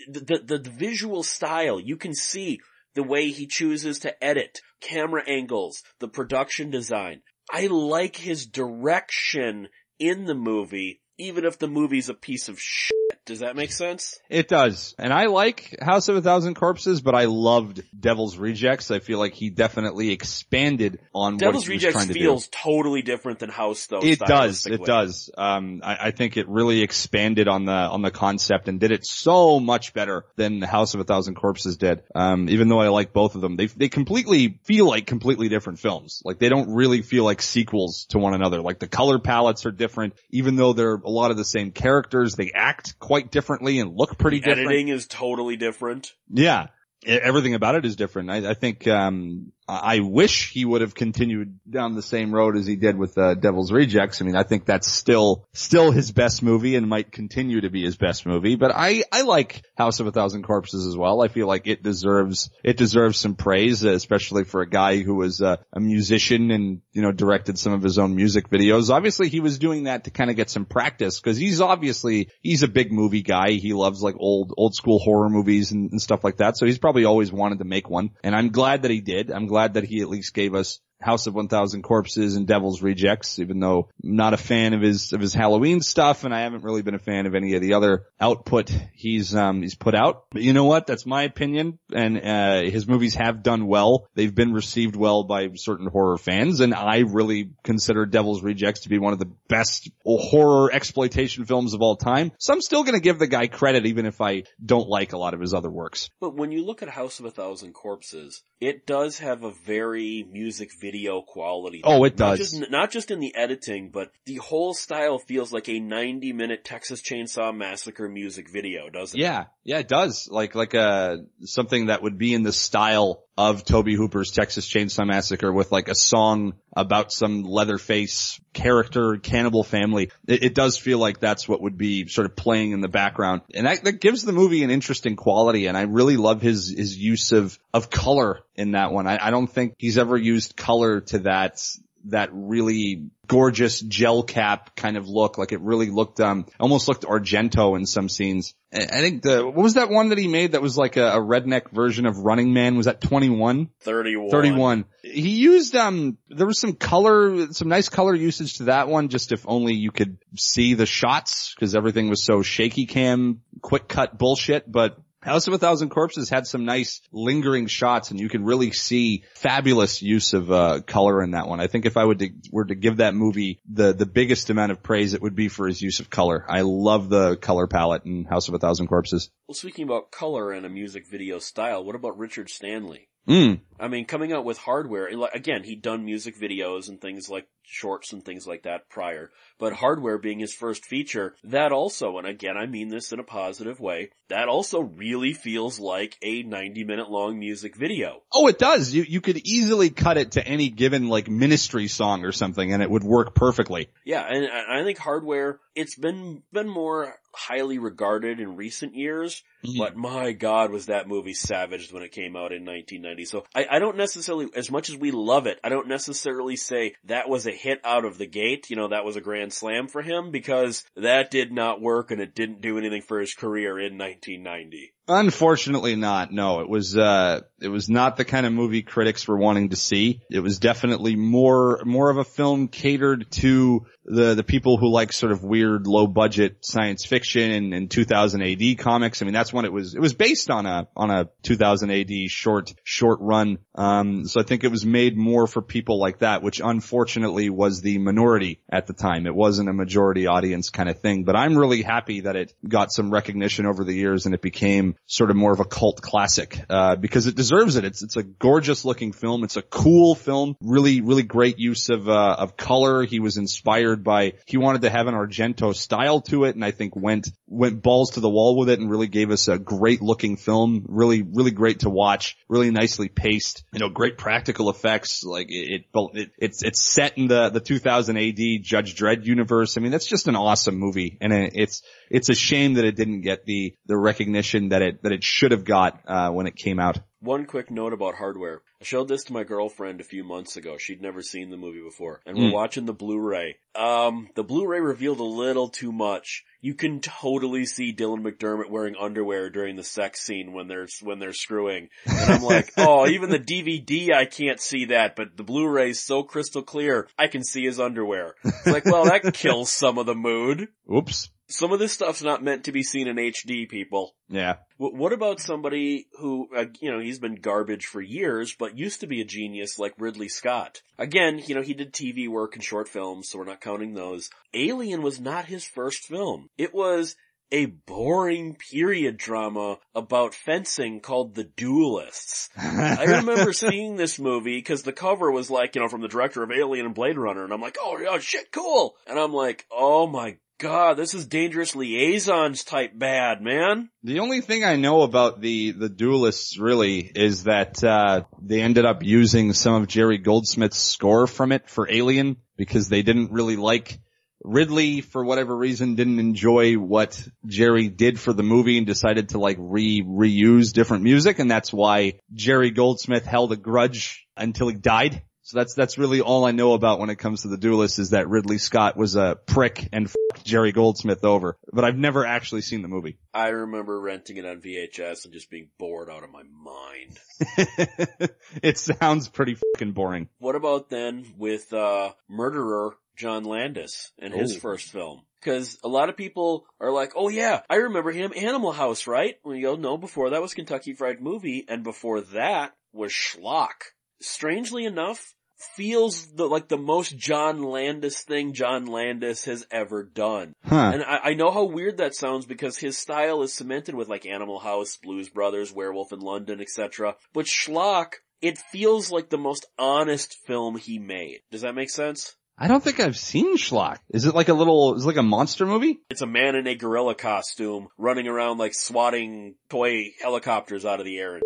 [0.07, 2.59] the, the, the visual style, you can see
[2.95, 7.21] the way he chooses to edit, camera angles, the production design.
[7.49, 12.97] I like his direction in the movie, even if the movie's a piece of shit.
[13.25, 14.19] Does that make sense?
[14.29, 14.95] It does.
[14.97, 18.89] And I like House of a Thousand Corpses, but I loved Devil's Rejects.
[18.89, 22.47] I feel like he definitely expanded on Devil's what he was Rejects trying to feels
[22.47, 23.99] totally different than House though.
[24.01, 24.65] It does.
[24.65, 25.29] It does.
[25.37, 29.05] Um, I, I think it really expanded on the, on the concept and did it
[29.05, 32.01] so much better than House of a Thousand Corpses did.
[32.15, 35.77] Um, even though I like both of them, they, they completely feel like completely different
[35.77, 36.23] films.
[36.25, 38.61] Like they don't really feel like sequels to one another.
[38.61, 42.33] Like the color palettes are different, even though they're a lot of the same characters.
[42.33, 44.69] They act quite differently and look pretty The different.
[44.69, 46.13] editing is totally different.
[46.29, 46.67] Yeah.
[47.05, 48.29] Everything about it is different.
[48.29, 52.65] I, I think, um, I wish he would have continued down the same road as
[52.65, 54.21] he did with, uh, Devil's Rejects.
[54.21, 57.83] I mean, I think that's still, still his best movie and might continue to be
[57.83, 61.21] his best movie, but I, I like House of a Thousand Corpses as well.
[61.21, 65.41] I feel like it deserves, it deserves some praise, especially for a guy who was
[65.41, 68.89] uh, a musician and, you know, directed some of his own music videos.
[68.89, 72.63] Obviously he was doing that to kind of get some practice because he's obviously, he's
[72.63, 73.51] a big movie guy.
[73.51, 76.57] He loves like old, old school horror movies and, and stuff like that.
[76.57, 78.09] So he's probably always wanted to make one.
[78.23, 79.31] And I'm glad that he did.
[79.31, 83.39] I'm glad that he at least gave us House of 1000 Corpses and Devil's Rejects,
[83.39, 86.63] even though I'm not a fan of his, of his Halloween stuff and I haven't
[86.63, 90.25] really been a fan of any of the other output he's, um, he's put out.
[90.31, 90.87] But you know what?
[90.87, 94.07] That's my opinion and, uh, his movies have done well.
[94.15, 98.89] They've been received well by certain horror fans and I really consider Devil's Rejects to
[98.89, 102.31] be one of the best horror exploitation films of all time.
[102.37, 105.33] So I'm still gonna give the guy credit even if I don't like a lot
[105.33, 106.09] of his other works.
[106.19, 110.25] But when you look at House of a Thousand Corpses, it does have a very
[110.29, 110.90] music video
[111.25, 111.81] quality.
[111.83, 112.51] Oh, it Not does.
[112.51, 116.63] just, not just in the editing, but the whole style feels like a 90 minute
[116.63, 119.23] Texas Chainsaw Massacre music video, doesn't it?
[119.23, 120.27] Yeah, yeah, it does.
[120.31, 125.07] Like, like, uh, something that would be in the style of Tobe Hooper's Texas Chainsaw
[125.07, 130.11] Massacre with like a song about some Leatherface character, cannibal family.
[130.27, 133.41] It, it does feel like that's what would be sort of playing in the background.
[133.53, 135.67] And that, that gives the movie an interesting quality.
[135.67, 139.07] And I really love his, his use of, of color in that one.
[139.07, 141.65] I, I don't think he's ever used color to that,
[142.05, 145.37] that really gorgeous gel cap kind of look.
[145.37, 148.53] Like it really looked, um, almost looked Argento in some scenes.
[148.73, 151.19] I think the, what was that one that he made that was like a, a
[151.19, 152.75] redneck version of Running Man?
[152.75, 153.69] Was that 21?
[153.81, 154.29] 31.
[154.31, 154.85] 31.
[155.03, 159.31] He used, um, there was some color, some nice color usage to that one, just
[159.31, 164.17] if only you could see the shots, cause everything was so shaky cam, quick cut
[164.17, 168.43] bullshit, but House of a Thousand Corpses had some nice lingering shots and you can
[168.43, 171.59] really see fabulous use of, uh, color in that one.
[171.59, 174.71] I think if I would to, were to give that movie the, the biggest amount
[174.71, 176.45] of praise, it would be for his use of color.
[176.49, 179.29] I love the color palette in House of a Thousand Corpses.
[179.47, 183.09] Well, speaking about color and a music video style, what about Richard Stanley?
[183.27, 183.61] Mm.
[183.79, 188.13] I mean, coming out with hardware, again, he'd done music videos and things like shorts
[188.13, 192.57] and things like that prior, but hardware being his first feature, that also, and again,
[192.57, 197.09] I mean this in a positive way, that also really feels like a 90 minute
[197.09, 198.21] long music video.
[198.33, 198.93] Oh, it does.
[198.93, 202.81] You you could easily cut it to any given like ministry song or something, and
[202.81, 203.89] it would work perfectly.
[204.05, 209.77] Yeah, and I think hardware, it's been, been more highly regarded in recent years, mm-hmm.
[209.77, 213.25] but my god was that movie savaged when it came out in 1990.
[213.25, 216.95] So I, I don't necessarily, as much as we love it, I don't necessarily say
[217.05, 219.87] that was a hit out of the gate, you know, that was a grand slam
[219.87, 223.79] for him, because that did not work and it didn't do anything for his career
[223.79, 224.93] in 1990.
[225.07, 226.31] Unfortunately not.
[226.31, 229.75] No, it was, uh, it was not the kind of movie critics were wanting to
[229.75, 230.21] see.
[230.29, 235.11] It was definitely more, more of a film catered to the, the people who like
[235.13, 239.21] sort of weird low budget science fiction and, and 2000 AD comics.
[239.21, 242.11] I mean, that's when it was, it was based on a, on a 2000 AD
[242.29, 243.57] short, short run.
[243.75, 247.81] Um, so I think it was made more for people like that, which unfortunately was
[247.81, 249.25] the minority at the time.
[249.25, 252.91] It wasn't a majority audience kind of thing, but I'm really happy that it got
[252.91, 256.59] some recognition over the years and it became sort of more of a cult classic,
[256.69, 257.85] uh, because it deserves it.
[257.85, 259.43] It's, it's a gorgeous looking film.
[259.43, 260.55] It's a cool film.
[260.61, 263.03] Really, really great use of, uh, of color.
[263.03, 266.71] He was inspired by, he wanted to have an Argento style to it and I
[266.71, 270.01] think went, went balls to the wall with it and really gave us a great
[270.01, 270.85] looking film.
[270.87, 272.37] Really, really great to watch.
[272.49, 273.63] Really nicely paced.
[273.73, 275.23] You know, great practical effects.
[275.23, 279.77] Like it, it, it it's, it's set in the, the 2000 AD Judge Dredd universe.
[279.77, 283.21] I mean, that's just an awesome movie and it's, it's a shame that it didn't
[283.21, 286.55] get the, the recognition that that it that it should have got uh, when it
[286.55, 286.99] came out.
[287.23, 288.61] One quick note about hardware.
[288.81, 290.77] I showed this to my girlfriend a few months ago.
[290.79, 292.19] She'd never seen the movie before.
[292.25, 292.53] And we're Mm.
[292.53, 293.57] watching the Blu-ray.
[293.75, 296.43] Um, the Blu-ray revealed a little too much.
[296.61, 301.19] You can totally see Dylan McDermott wearing underwear during the sex scene when they're, when
[301.19, 301.89] they're screwing.
[302.07, 306.23] And I'm like, oh, even the DVD I can't see that, but the Blu-ray's so
[306.23, 308.33] crystal clear, I can see his underwear.
[308.43, 310.69] It's like, well, that kills some of the mood.
[310.91, 311.29] Oops.
[311.51, 314.15] Some of this stuff's not meant to be seen in HD, people.
[314.29, 314.55] Yeah.
[314.77, 319.01] Wh- What about somebody who, uh, you know, he's been garbage for years, but used
[319.01, 320.81] to be a genius like Ridley Scott?
[320.97, 324.29] Again, you know, he did TV work and short films, so we're not counting those.
[324.53, 326.47] Alien was not his first film.
[326.57, 327.15] It was
[327.53, 332.47] a boring period drama about fencing called The Duelists.
[332.57, 336.43] I remember seeing this movie because the cover was like, you know, from the director
[336.43, 338.95] of Alien and Blade Runner, and I'm like, oh, yeah, shit, cool.
[339.05, 343.89] And I'm like, oh my god, this is Dangerous Liaisons type bad, man.
[344.03, 348.85] The only thing I know about the the duelists really is that uh they ended
[348.85, 353.55] up using some of Jerry Goldsmith's score from it for Alien because they didn't really
[353.55, 353.99] like
[354.43, 359.39] Ridley for whatever reason didn't enjoy what Jerry did for the movie and decided to
[359.39, 364.75] like re reuse different music and that's why Jerry Goldsmith held a grudge until he
[364.75, 365.23] died.
[365.51, 368.11] So that's that's really all I know about when it comes to the duelists is
[368.11, 371.57] that Ridley Scott was a prick and fucked Jerry Goldsmith over.
[371.73, 373.17] But I've never actually seen the movie.
[373.33, 377.19] I remember renting it on VHS and just being bored out of my mind.
[378.63, 380.29] it sounds pretty fucking boring.
[380.39, 384.59] What about then with, uh, murderer John Landis and his Oh.
[384.59, 385.23] first film?
[385.41, 389.35] Cause a lot of people are like, oh yeah, I remember him, Animal House, right?
[389.43, 393.91] Well, you go, no, before that was Kentucky Fried Movie, and before that was Schlock.
[394.21, 395.33] Strangely enough,
[395.75, 400.53] feels the, like the most John Landis thing John Landis has ever done.
[400.65, 400.91] Huh.
[400.93, 404.25] And I, I know how weird that sounds because his style is cemented with like
[404.25, 407.15] Animal House, Blues Brothers, Werewolf in London, etc.
[407.33, 411.41] But Schlock, it feels like the most honest film he made.
[411.51, 412.35] Does that make sense?
[412.57, 413.97] I don't think I've seen Schlock.
[414.09, 415.99] Is it like a little, is it like a monster movie?
[416.11, 421.05] It's a man in a gorilla costume running around like swatting toy helicopters out of
[421.05, 421.39] the air.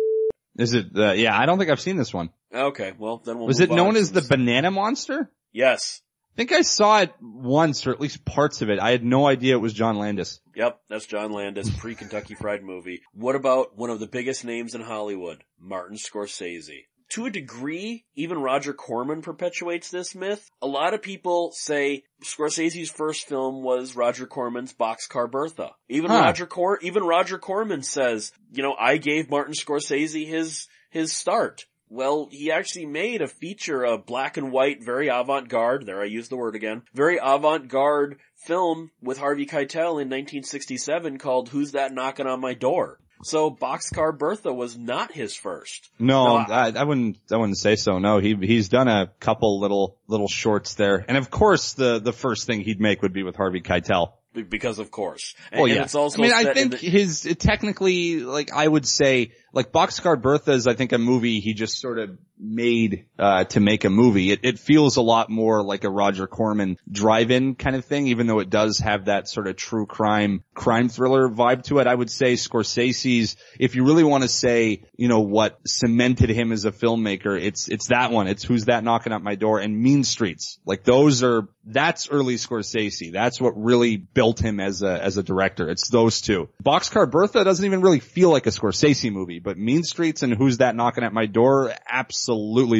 [0.58, 2.30] Is it, uh, yeah, I don't think I've seen this one.
[2.56, 5.30] Okay, well then we'll Was it known as the banana monster?
[5.52, 6.02] Yes.
[6.34, 8.78] I think I saw it once, or at least parts of it.
[8.78, 10.40] I had no idea it was John Landis.
[10.54, 13.00] Yep, that's John Landis, pre-Kentucky Fried Movie.
[13.14, 16.84] What about one of the biggest names in Hollywood, Martin Scorsese?
[17.10, 20.50] To a degree, even Roger Corman perpetuates this myth.
[20.60, 25.70] A lot of people say Scorsese's first film was Roger Corman's Boxcar Bertha.
[25.88, 26.18] Even Huh.
[26.18, 31.64] Roger Cor- even Roger Corman says, you know, I gave Martin Scorsese his, his start.
[31.88, 36.28] Well, he actually made a feature, a black and white, very avant-garde, there I use
[36.28, 42.26] the word again, very avant-garde film with Harvey Keitel in 1967 called Who's That Knocking
[42.26, 42.98] on My Door?
[43.22, 45.90] So Boxcar Bertha was not his first.
[45.98, 47.98] No, No, I, I wouldn't, I wouldn't say so.
[47.98, 51.04] No, he, he's done a couple little, little shorts there.
[51.08, 54.12] And of course the, the first thing he'd make would be with Harvey Keitel.
[54.36, 55.34] Be- Because of course.
[55.50, 55.82] And, Well, yeah.
[55.82, 60.20] it's also I mean, I think the- his, technically, like, I would say, like, Boxcar
[60.20, 63.90] Bertha is, I think, a movie he just sort of made, uh, to make a
[63.90, 64.30] movie.
[64.30, 68.26] It, it feels a lot more like a Roger Corman drive-in kind of thing, even
[68.26, 71.86] though it does have that sort of true crime, crime thriller vibe to it.
[71.86, 76.52] I would say Scorsese's, if you really want to say, you know, what cemented him
[76.52, 78.26] as a filmmaker, it's, it's that one.
[78.26, 80.58] It's Who's That Knocking at My Door and Mean Streets.
[80.66, 83.12] Like, those are, that's early Scorsese.
[83.12, 85.70] That's what really built him as a, as a director.
[85.70, 86.48] It's those two.
[86.62, 90.58] Boxcar Bertha doesn't even really feel like a Scorsese movie, but Mean Streets and Who's
[90.58, 92.25] That Knocking at My Door absolutely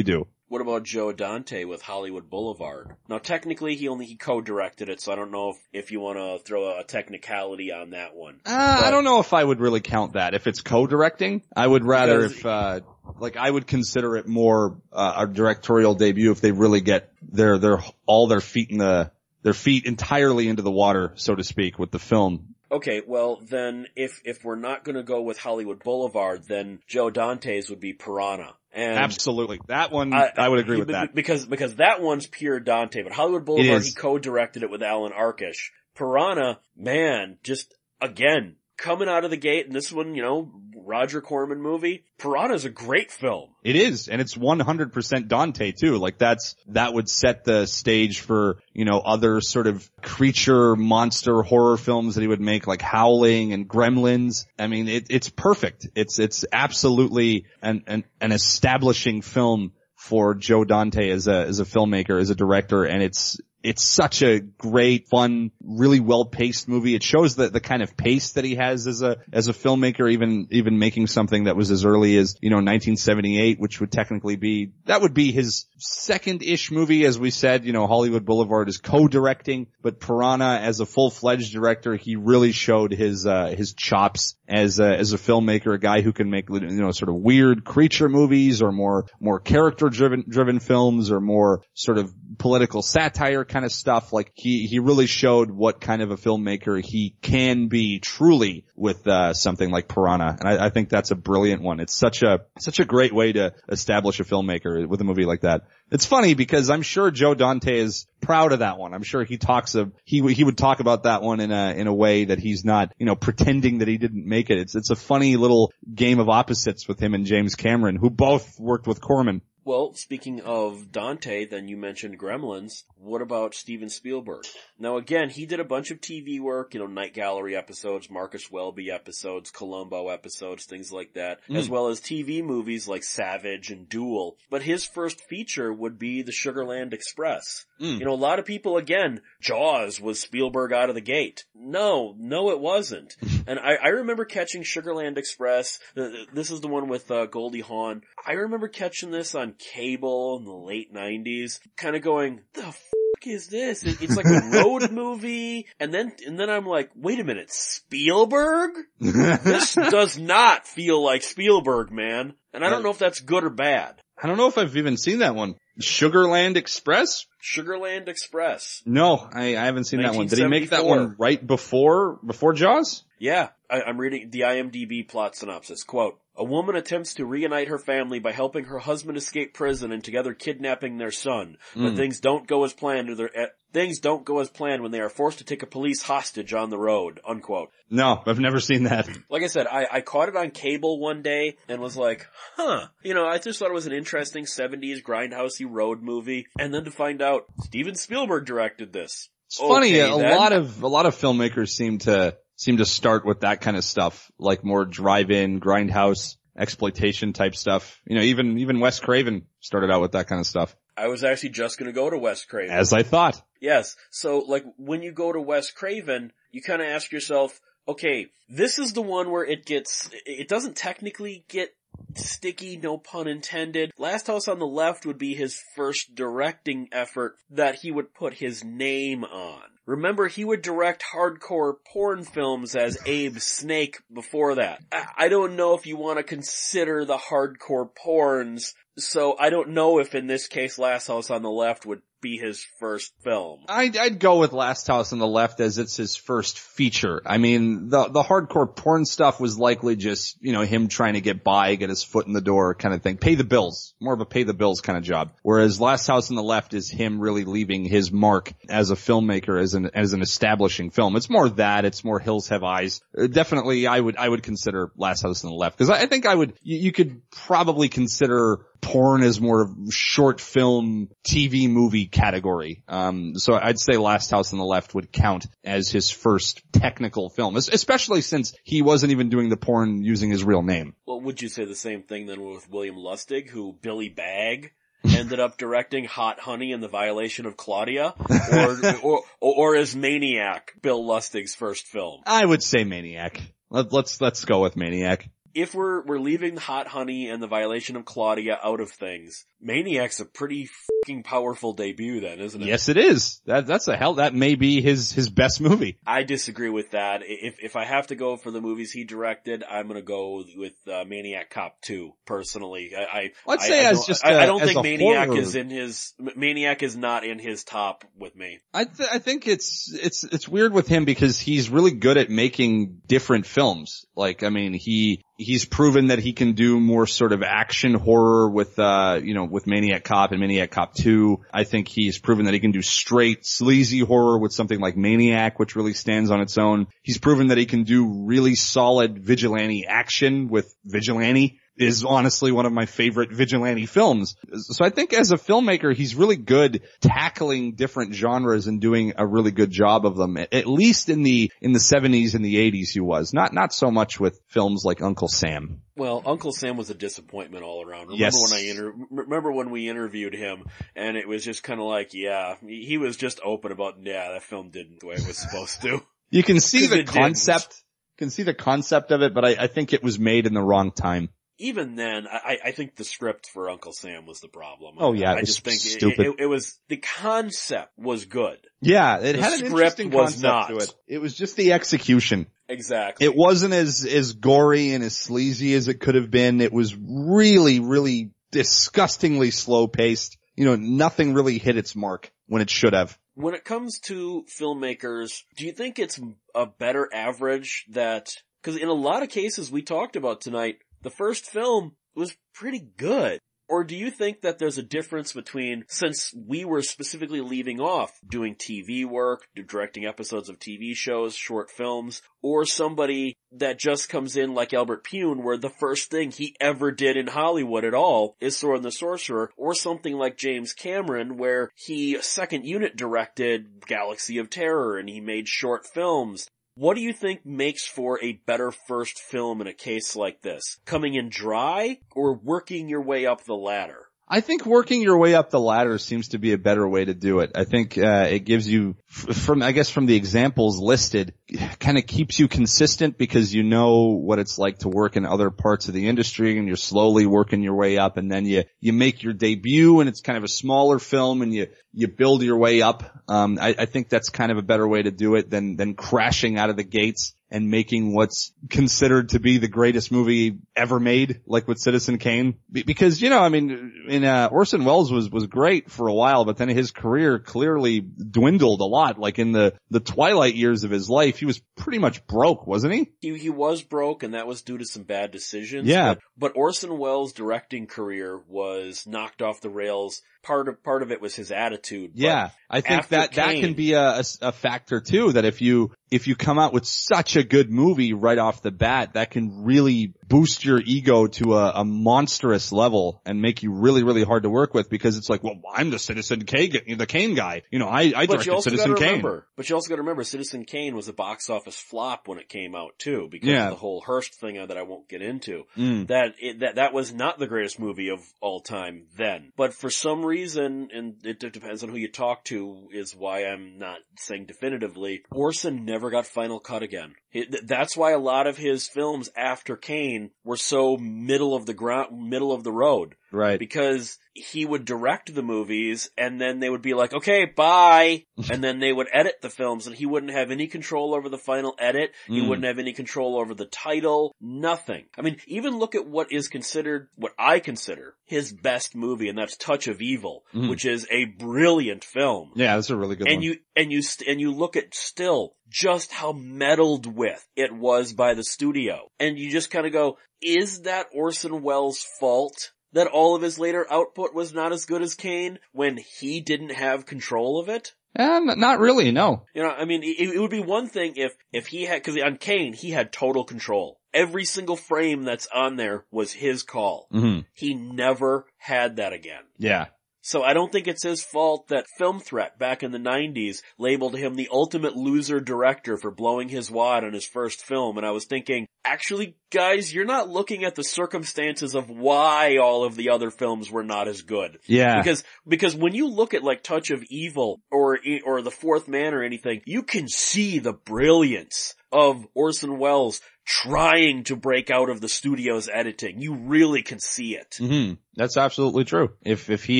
[0.03, 0.27] do.
[0.49, 2.95] What about Joe Dante with Hollywood Boulevard?
[3.09, 6.39] Now technically he only, he co-directed it, so I don't know if, if you wanna
[6.39, 8.39] throw a technicality on that one.
[8.45, 10.33] Uh, I don't know if I would really count that.
[10.33, 12.79] If it's co-directing, I would rather if, uh,
[13.19, 17.57] like I would consider it more, uh, a directorial debut if they really get their,
[17.57, 19.11] their, all their feet in the,
[19.43, 22.55] their feet entirely into the water, so to speak, with the film.
[22.71, 27.69] Okay, well then if, if we're not gonna go with Hollywood Boulevard, then Joe Dante's
[27.69, 28.53] would be Piranha.
[28.77, 29.59] And Absolutely.
[29.69, 31.15] That one, I, would agree with that.
[31.15, 35.71] Because, because that one's pure Dante, but Hollywood Boulevard, he co-directed it with Allan Arkush.
[35.95, 40.51] Piranha, man, just, again, coming out of the gate, and this one, you know,
[40.87, 43.49] Roger Corman movie, Piranha's a great film.
[43.63, 45.97] It is, and it's 100% Dante too.
[45.97, 51.43] Like that's, that would set the stage for, you know, other sort of creature, monster,
[51.43, 54.45] horror films that he would make, like Howling and Gremlins.
[54.57, 55.87] I mean, it, it's perfect.
[55.95, 61.65] It's, it's absolutely an, an, an establishing film for Joe Dante as a, as a
[61.65, 66.95] filmmaker, as a director, and it's, it's such a great, fun, really well paced movie.
[66.95, 70.09] It shows the, the kind of pace that he has as a, as a filmmaker,
[70.09, 74.35] even, even making something that was as early as, you know, 1978, which would technically
[74.35, 77.05] be, that would be his second-ish movie.
[77.05, 81.95] As we said, you know, Hollywood Boulevard is co-directing, but Piranha as a full-fledged director,
[81.95, 86.13] he really showed his, uh, his chops as a, as a filmmaker, a guy who
[86.13, 90.59] can make, you know, sort of weird creature movies or more, more character driven, driven
[90.59, 94.13] films or more sort of political satire kind of stuff.
[94.13, 99.07] Like he, he really showed what kind of a filmmaker he can be truly with,
[99.07, 100.37] uh, something like Piranha.
[100.39, 101.79] And I, I think that's a brilliant one.
[101.79, 105.41] It's such a, such a great way to establish a filmmaker with a movie like
[105.41, 105.63] that.
[105.89, 108.93] It's funny because I'm sure Joe Dante is proud of that one.
[108.93, 111.87] I'm sure he talks of, he, he would talk about that one in a, in
[111.87, 114.57] a way that he's not, you know, pretending that he didn't make it.
[114.57, 118.59] It's, it's a funny little game of opposites with him and James Cameron, who both
[118.59, 119.41] worked with Corman.
[119.67, 122.83] Well, speaking of Dante, then you mentioned Gremlins.
[123.01, 124.45] What about Steven Spielberg?
[124.79, 128.49] Now again, he did a bunch of TV work, you know, Night Gallery episodes, Marcus
[128.49, 131.57] Welby episodes, Columbo episodes, things like that, mm.
[131.57, 134.37] as well as TV movies like Savage and Duel.
[134.49, 137.65] But his first feature would be The Sugarland Express.
[137.79, 137.99] Mm.
[137.99, 141.45] You know, a lot of people again, Jaws was Spielberg out of the gate.
[141.55, 143.15] No, no it wasn't.
[143.47, 145.79] and I, I remember catching Sugarland Express.
[145.95, 148.01] This is the one with uh, Goldie Hawn.
[148.25, 153.27] I remember catching this on cable in the late 90s, kind of going, the fuck
[153.27, 153.83] is this?
[153.83, 155.67] It's like a road movie.
[155.79, 158.71] And then, and then I'm like, wait a minute, Spielberg?
[158.99, 162.33] this does not feel like Spielberg, man.
[162.53, 164.01] And I don't know if that's good or bad.
[164.21, 165.55] I don't know if I've even seen that one.
[165.79, 167.27] Sugarland Express?
[167.41, 168.81] Sugarland Express.
[168.85, 170.27] No, I, I haven't seen that one.
[170.27, 173.03] Did he make that one right before, before Jaws?
[173.19, 175.83] Yeah, I, I'm reading the IMDb plot synopsis.
[175.83, 180.03] Quote, a woman attempts to reunite her family by helping her husband escape prison and
[180.03, 181.57] together kidnapping their son.
[181.75, 181.95] But mm.
[181.95, 183.09] things don't go as planned.
[183.09, 186.53] Eh, things don't go as planned when they are forced to take a police hostage
[186.53, 187.19] on the road.
[187.27, 187.71] Unquote.
[187.89, 189.09] No, I've never seen that.
[189.29, 192.87] Like I said, I, I caught it on cable one day and was like, huh.
[193.01, 196.47] You know, I just thought it was an interesting 70s grindhousey road movie.
[196.59, 199.29] And then to find out Steven Spielberg directed this.
[199.47, 200.37] It's okay, funny, a then.
[200.37, 203.83] lot of, a lot of filmmakers seem to seem to start with that kind of
[203.83, 208.01] stuff, like more drive-in, grindhouse, exploitation type stuff.
[208.05, 210.75] You know, even, even Wes Craven started out with that kind of stuff.
[210.97, 212.75] I was actually just gonna go to Wes Craven.
[212.75, 213.39] As I thought.
[213.61, 213.95] Yes.
[214.09, 218.79] So like when you go to Wes Craven, you kind of ask yourself, okay, this
[218.79, 221.69] is the one where it gets, it doesn't technically get
[222.15, 223.91] sticky, no pun intended.
[223.97, 228.35] Last House on the Left would be his first directing effort that he would put
[228.35, 229.76] his name on.
[229.87, 234.81] Remember, he would direct hardcore porn films as Abe Snake before that.
[234.91, 239.99] I don't know if you want to consider the hardcore porns, so I don't know
[239.99, 243.61] if in this case Last House on the Left would be his first film.
[243.69, 247.21] I'd, I'd go with Last House on the Left as it's his first feature.
[247.25, 251.21] I mean, the, the hardcore porn stuff was likely just, you know, him trying to
[251.21, 253.17] get by, get his foot in the door kind of thing.
[253.17, 253.93] Pay the bills.
[253.99, 255.31] More of a pay the bills kind of job.
[255.43, 259.61] Whereas Last House on the Left is him really leaving his mark as a filmmaker,
[259.61, 261.15] as an, as an establishing film.
[261.15, 263.01] It's more that, it's more Hills Have Eyes.
[263.17, 265.77] Uh, definitely I would, I would consider Last House on the Left.
[265.77, 270.41] Cause I, I think I would, you, you could probably consider porn as more short
[270.41, 272.83] film TV movie category.
[272.87, 277.29] Um, so I'd say Last House on the Left would count as his first technical
[277.29, 280.95] film, especially since he wasn't even doing the porn using his real name.
[281.05, 284.71] Well, would you say the same thing then with William Lustig, who Billy Bagg
[285.03, 288.13] ended up directing Hot Honey and the Violation of Claudia,
[288.51, 292.21] or, or, or is Maniac Bill Lustig's first film?
[292.25, 293.41] I would say Maniac.
[293.69, 297.95] Let, let's let's go with Maniac if we're we're leaving Hot Honey and the Violation
[297.95, 300.69] of Claudia out of things, Maniac's a pretty
[301.05, 302.67] fucking powerful debut then, isn't it?
[302.67, 303.41] Yes, it is.
[303.45, 304.15] That that's a hell.
[304.15, 305.97] That may be his his best movie.
[306.05, 307.21] I disagree with that.
[307.23, 310.73] If if I have to go for the movies he directed, I'm gonna go with
[310.87, 312.13] uh, Maniac Cop Two.
[312.25, 315.39] Personally, I, I let's I, say I as just I I don't think Maniac horror.
[315.39, 318.59] is in his Maniac is not in his top with me.
[318.73, 322.29] I th- I think it's it's it's weird with him because he's really good at
[322.29, 324.05] making different films.
[324.15, 328.49] Like I mean, he he's proven that he can do more sort of action horror
[328.49, 331.39] with uh you know with Maniac Cop and Maniac Cop 2.
[331.53, 335.59] I think he's proven that he can do straight sleazy horror with something like Maniac,
[335.59, 336.87] which really stands on its own.
[337.01, 342.65] He's proven that he can do really solid vigilante action with Vigilante is honestly one
[342.65, 344.35] of my favorite vigilante films.
[344.55, 349.25] So I think as a filmmaker, he's really good tackling different genres and doing a
[349.25, 350.37] really good job of them.
[350.37, 353.33] At least in the, in the 70s and the 80s he was.
[353.33, 355.81] Not, not so much with films like Uncle Sam.
[355.95, 358.07] Well, Uncle Sam was a disappointment all around.
[358.07, 358.51] Remember Yes.
[358.51, 360.63] when I inter- remember when we interviewed him
[360.95, 364.43] and it was just kind of like, yeah, he was just open about, yeah, that
[364.43, 366.01] film didn't the way it was supposed to.
[366.29, 367.83] You can see the it didn't.
[368.17, 370.61] can see the concept of it, but I, I think it was made in the
[370.61, 371.29] wrong time.
[371.59, 374.95] Even then, I, I think the script for Uncle Sam was the problem.
[374.99, 376.19] Oh, yeah, I just think it- stupid.
[376.27, 378.59] It, it, was, the concept was good.
[378.81, 380.67] Yeah, it The had an script interesting was concept not.
[380.69, 380.93] to it.
[381.07, 382.47] It was just the execution.
[382.69, 383.25] Exactly.
[383.25, 386.61] It wasn't as, as gory and as sleazy as it could have been.
[386.61, 390.37] It was really, really disgustingly slow paced.
[390.55, 393.17] You know, nothing really hit its mark when it should have.
[393.35, 396.19] when it comes to filmmakers, do you think it's
[396.55, 398.29] a better average that,
[398.63, 402.87] cause in a lot of cases we talked about tonight, the first film was pretty
[402.97, 403.39] good.
[403.69, 408.17] Or do you think that there's a difference between, since we were specifically leaving off
[408.25, 414.37] doing TV work, directing episodes of TV shows, short films, or somebody that just comes
[414.37, 418.37] in like Albert Pyun where the first thing he ever did in Hollywood at all
[418.39, 423.85] is Sword and the Sorcerer, or something like James Cameron where he second unit directed
[423.85, 426.47] Galaxy of Terror and he made short films.
[426.79, 430.77] What do you think makes for a better first film in a case like this?
[430.85, 434.06] Coming in dry or working your way up the ladder?
[434.29, 437.13] I think working your way up the ladder seems to be a better way to
[437.13, 437.51] do it.
[437.55, 441.33] I think uh, it gives you, from I guess from the examples listed,
[441.79, 445.49] kind of keeps you consistent because you know what it's like to work in other
[445.49, 448.91] parts of the industry, and you're slowly working your way up, and then you you
[448.91, 452.57] make your debut, and it's kind of a smaller film, and you you build your
[452.57, 453.03] way up.
[453.29, 455.93] Um, I, I think that's kind of a better way to do it than than
[455.93, 460.99] crashing out of the gates and making what's considered to be the greatest movie ever
[460.99, 462.59] made, like with Citizen Kane.
[462.71, 466.43] Because, you know, I mean, in, uh, Orson Welles was, was great for a while,
[466.43, 469.17] but then his career clearly dwindled a lot.
[469.17, 472.93] Like in the, the twilight years of his life, he was pretty much broke, wasn't
[472.93, 473.11] he?
[473.21, 475.87] He, he was broke and that was due to some bad decisions.
[475.87, 476.15] Yeah.
[476.15, 480.21] But, but Orson Welles' directing career was knocked off the rails.
[480.47, 482.11] Part of, part of it was his attitude.
[482.15, 485.33] Yeah, I think that that can be a, a, factor too.
[485.33, 488.71] That if you if you come out with such a good movie right off the
[488.71, 493.73] bat, that can really boost your ego to a, a monstrous level and make you
[493.73, 497.05] really really hard to work with because it's like, well, I'm the Citizen Kane, the
[497.05, 497.63] Kane guy.
[497.69, 499.07] You know, I I directed Citizen Kane.
[499.07, 502.47] remember, but you also gotta remember Citizen Kane was a box office flop when it
[502.47, 503.65] came out too, because Yeah.
[503.65, 505.63] of the whole Hearst thing that I won't get into.
[505.75, 506.07] Mm.
[506.07, 509.51] That, it, that, that was not the greatest movie of all time then.
[509.57, 513.77] But for some reason, and it depends on who you talk to, is why I'm
[513.77, 517.15] not saying definitively, Orson never got final cut again.
[517.63, 522.29] That's why a lot of his films after Kane were so middle of the ground,
[522.29, 523.59] middle of the road Right.
[523.59, 528.23] because he would direct the movies and then they would be like, okay, bye.
[528.51, 531.37] and then they would edit the films and he wouldn't have any control over the
[531.37, 532.11] final edit.
[532.27, 532.47] He Mm.
[532.49, 534.33] wouldn't have any control over the title.
[534.39, 535.05] Nothing.
[535.17, 539.37] I mean, even look at what is considered, what I consider his best movie and
[539.37, 540.69] that's Touch of Evil, Mhm.
[540.69, 542.51] which is a brilliant film.
[542.55, 543.43] Yeah, that's a really good And one.
[543.43, 548.13] you, and you, st- and you look at still just how meddled with it was
[548.13, 549.09] by the studio.
[549.19, 552.71] And you just kind of go, is that Orson Welles' fault?
[552.97, 556.71] That all of his later output was not as good as Kane when he didn't
[556.71, 557.93] have control of it?
[558.17, 559.11] N- not really.
[559.11, 559.45] No.
[559.53, 562.17] You know, I mean, it, it would be one thing if, if he had, cause
[562.19, 563.99] on Kane, he had total control.
[564.15, 567.07] Every single frame that's on there was his call.
[567.11, 569.43] hmm He never had that again.
[569.59, 569.85] Yeah.
[570.27, 574.17] So I don't think it's his fault that Film Threat back in the 90s labeled
[574.17, 578.11] him the ultimate loser director for blowing his wad on his first film and I
[578.11, 583.11] was thinking, actually guys, you're not looking at the circumstances of why all of the
[583.11, 584.59] other films were not as good.
[584.65, 584.97] Yeah.
[584.97, 589.13] Because, because when you look at like Touch of Evil or, or The Fourth Man
[589.13, 594.99] or anything, you can see the brilliance of Orson Welles trying to break out of
[594.99, 596.19] the studio's editing.
[596.19, 597.55] You really can see it.
[597.57, 599.13] hmm That's absolutely true.
[599.23, 599.79] If if he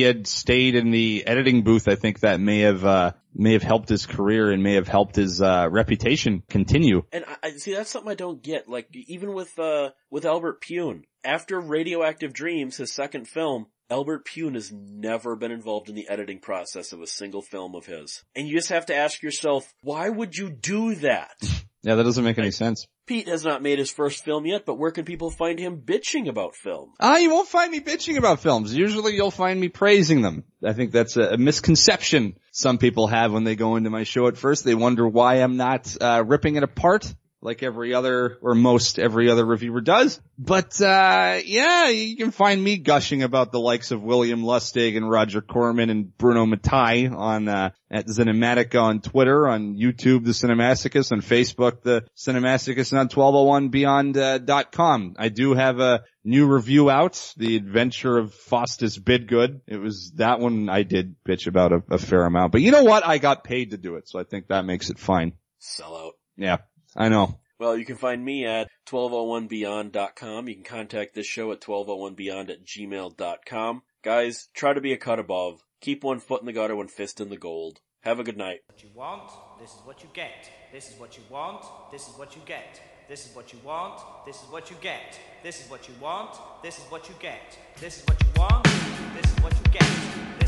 [0.00, 3.90] had stayed in the editing booth, I think that may have uh may have helped
[3.90, 7.02] his career and may have helped his uh reputation continue.
[7.12, 8.68] And I, I see that's something I don't get.
[8.68, 14.54] Like even with uh with Albert Pyun, after Radioactive Dreams, his second film, Albert Pyun
[14.54, 18.24] has never been involved in the editing process of a single film of his.
[18.34, 21.36] And you just have to ask yourself, why would you do that?
[21.88, 22.86] Yeah, that doesn't make any sense.
[23.06, 26.28] Pete has not made his first film yet, but where can people find him bitching
[26.28, 26.92] about film?
[27.00, 28.74] Ah, you won't find me bitching about films.
[28.74, 30.44] Usually you'll find me praising them.
[30.62, 34.26] I think that's a, a misconception some people have when they go into my show
[34.26, 34.64] at first.
[34.64, 37.10] They wonder why I'm not uh, ripping it apart.
[37.40, 40.20] Like every other or most every other reviewer does.
[40.38, 45.08] But uh yeah, you can find me gushing about the likes of William Lustig and
[45.08, 51.10] Roger Corman and Bruno Mattei on uh at Cinematica on Twitter, on YouTube, The Cinemassicus,
[51.10, 55.14] on Facebook, The Cinemassicus, and on 1201beyond.com.
[55.18, 59.62] I do have a new review out, The Adventure of Faustus Bidgood.
[59.66, 62.52] It was that one I did bitch about a, a fair amount.
[62.52, 63.06] But you know what?
[63.06, 65.32] I got paid to do it, so I think that makes it fine.
[65.58, 66.12] Sell out.
[66.36, 66.58] Yeah,
[66.96, 67.38] I know.
[67.58, 70.48] Well, you can find me at 1201beyond.com.
[70.48, 73.82] You can contact this show at 1201beyond at gmail.com.
[74.02, 75.60] Guys, try to be a cut above.
[75.80, 77.80] Keep one foot in the gutter, one fist in the gold.
[78.02, 78.60] Have a good night.
[78.68, 79.30] What you want,
[79.60, 80.50] this is what you get.
[80.72, 82.80] This is what you want, this is what you get.
[83.08, 85.18] This is what you want, this is what you get.
[85.42, 87.58] This is what you want, this is what you get.
[87.80, 90.38] This is what you want, this is what you get.
[90.38, 90.47] This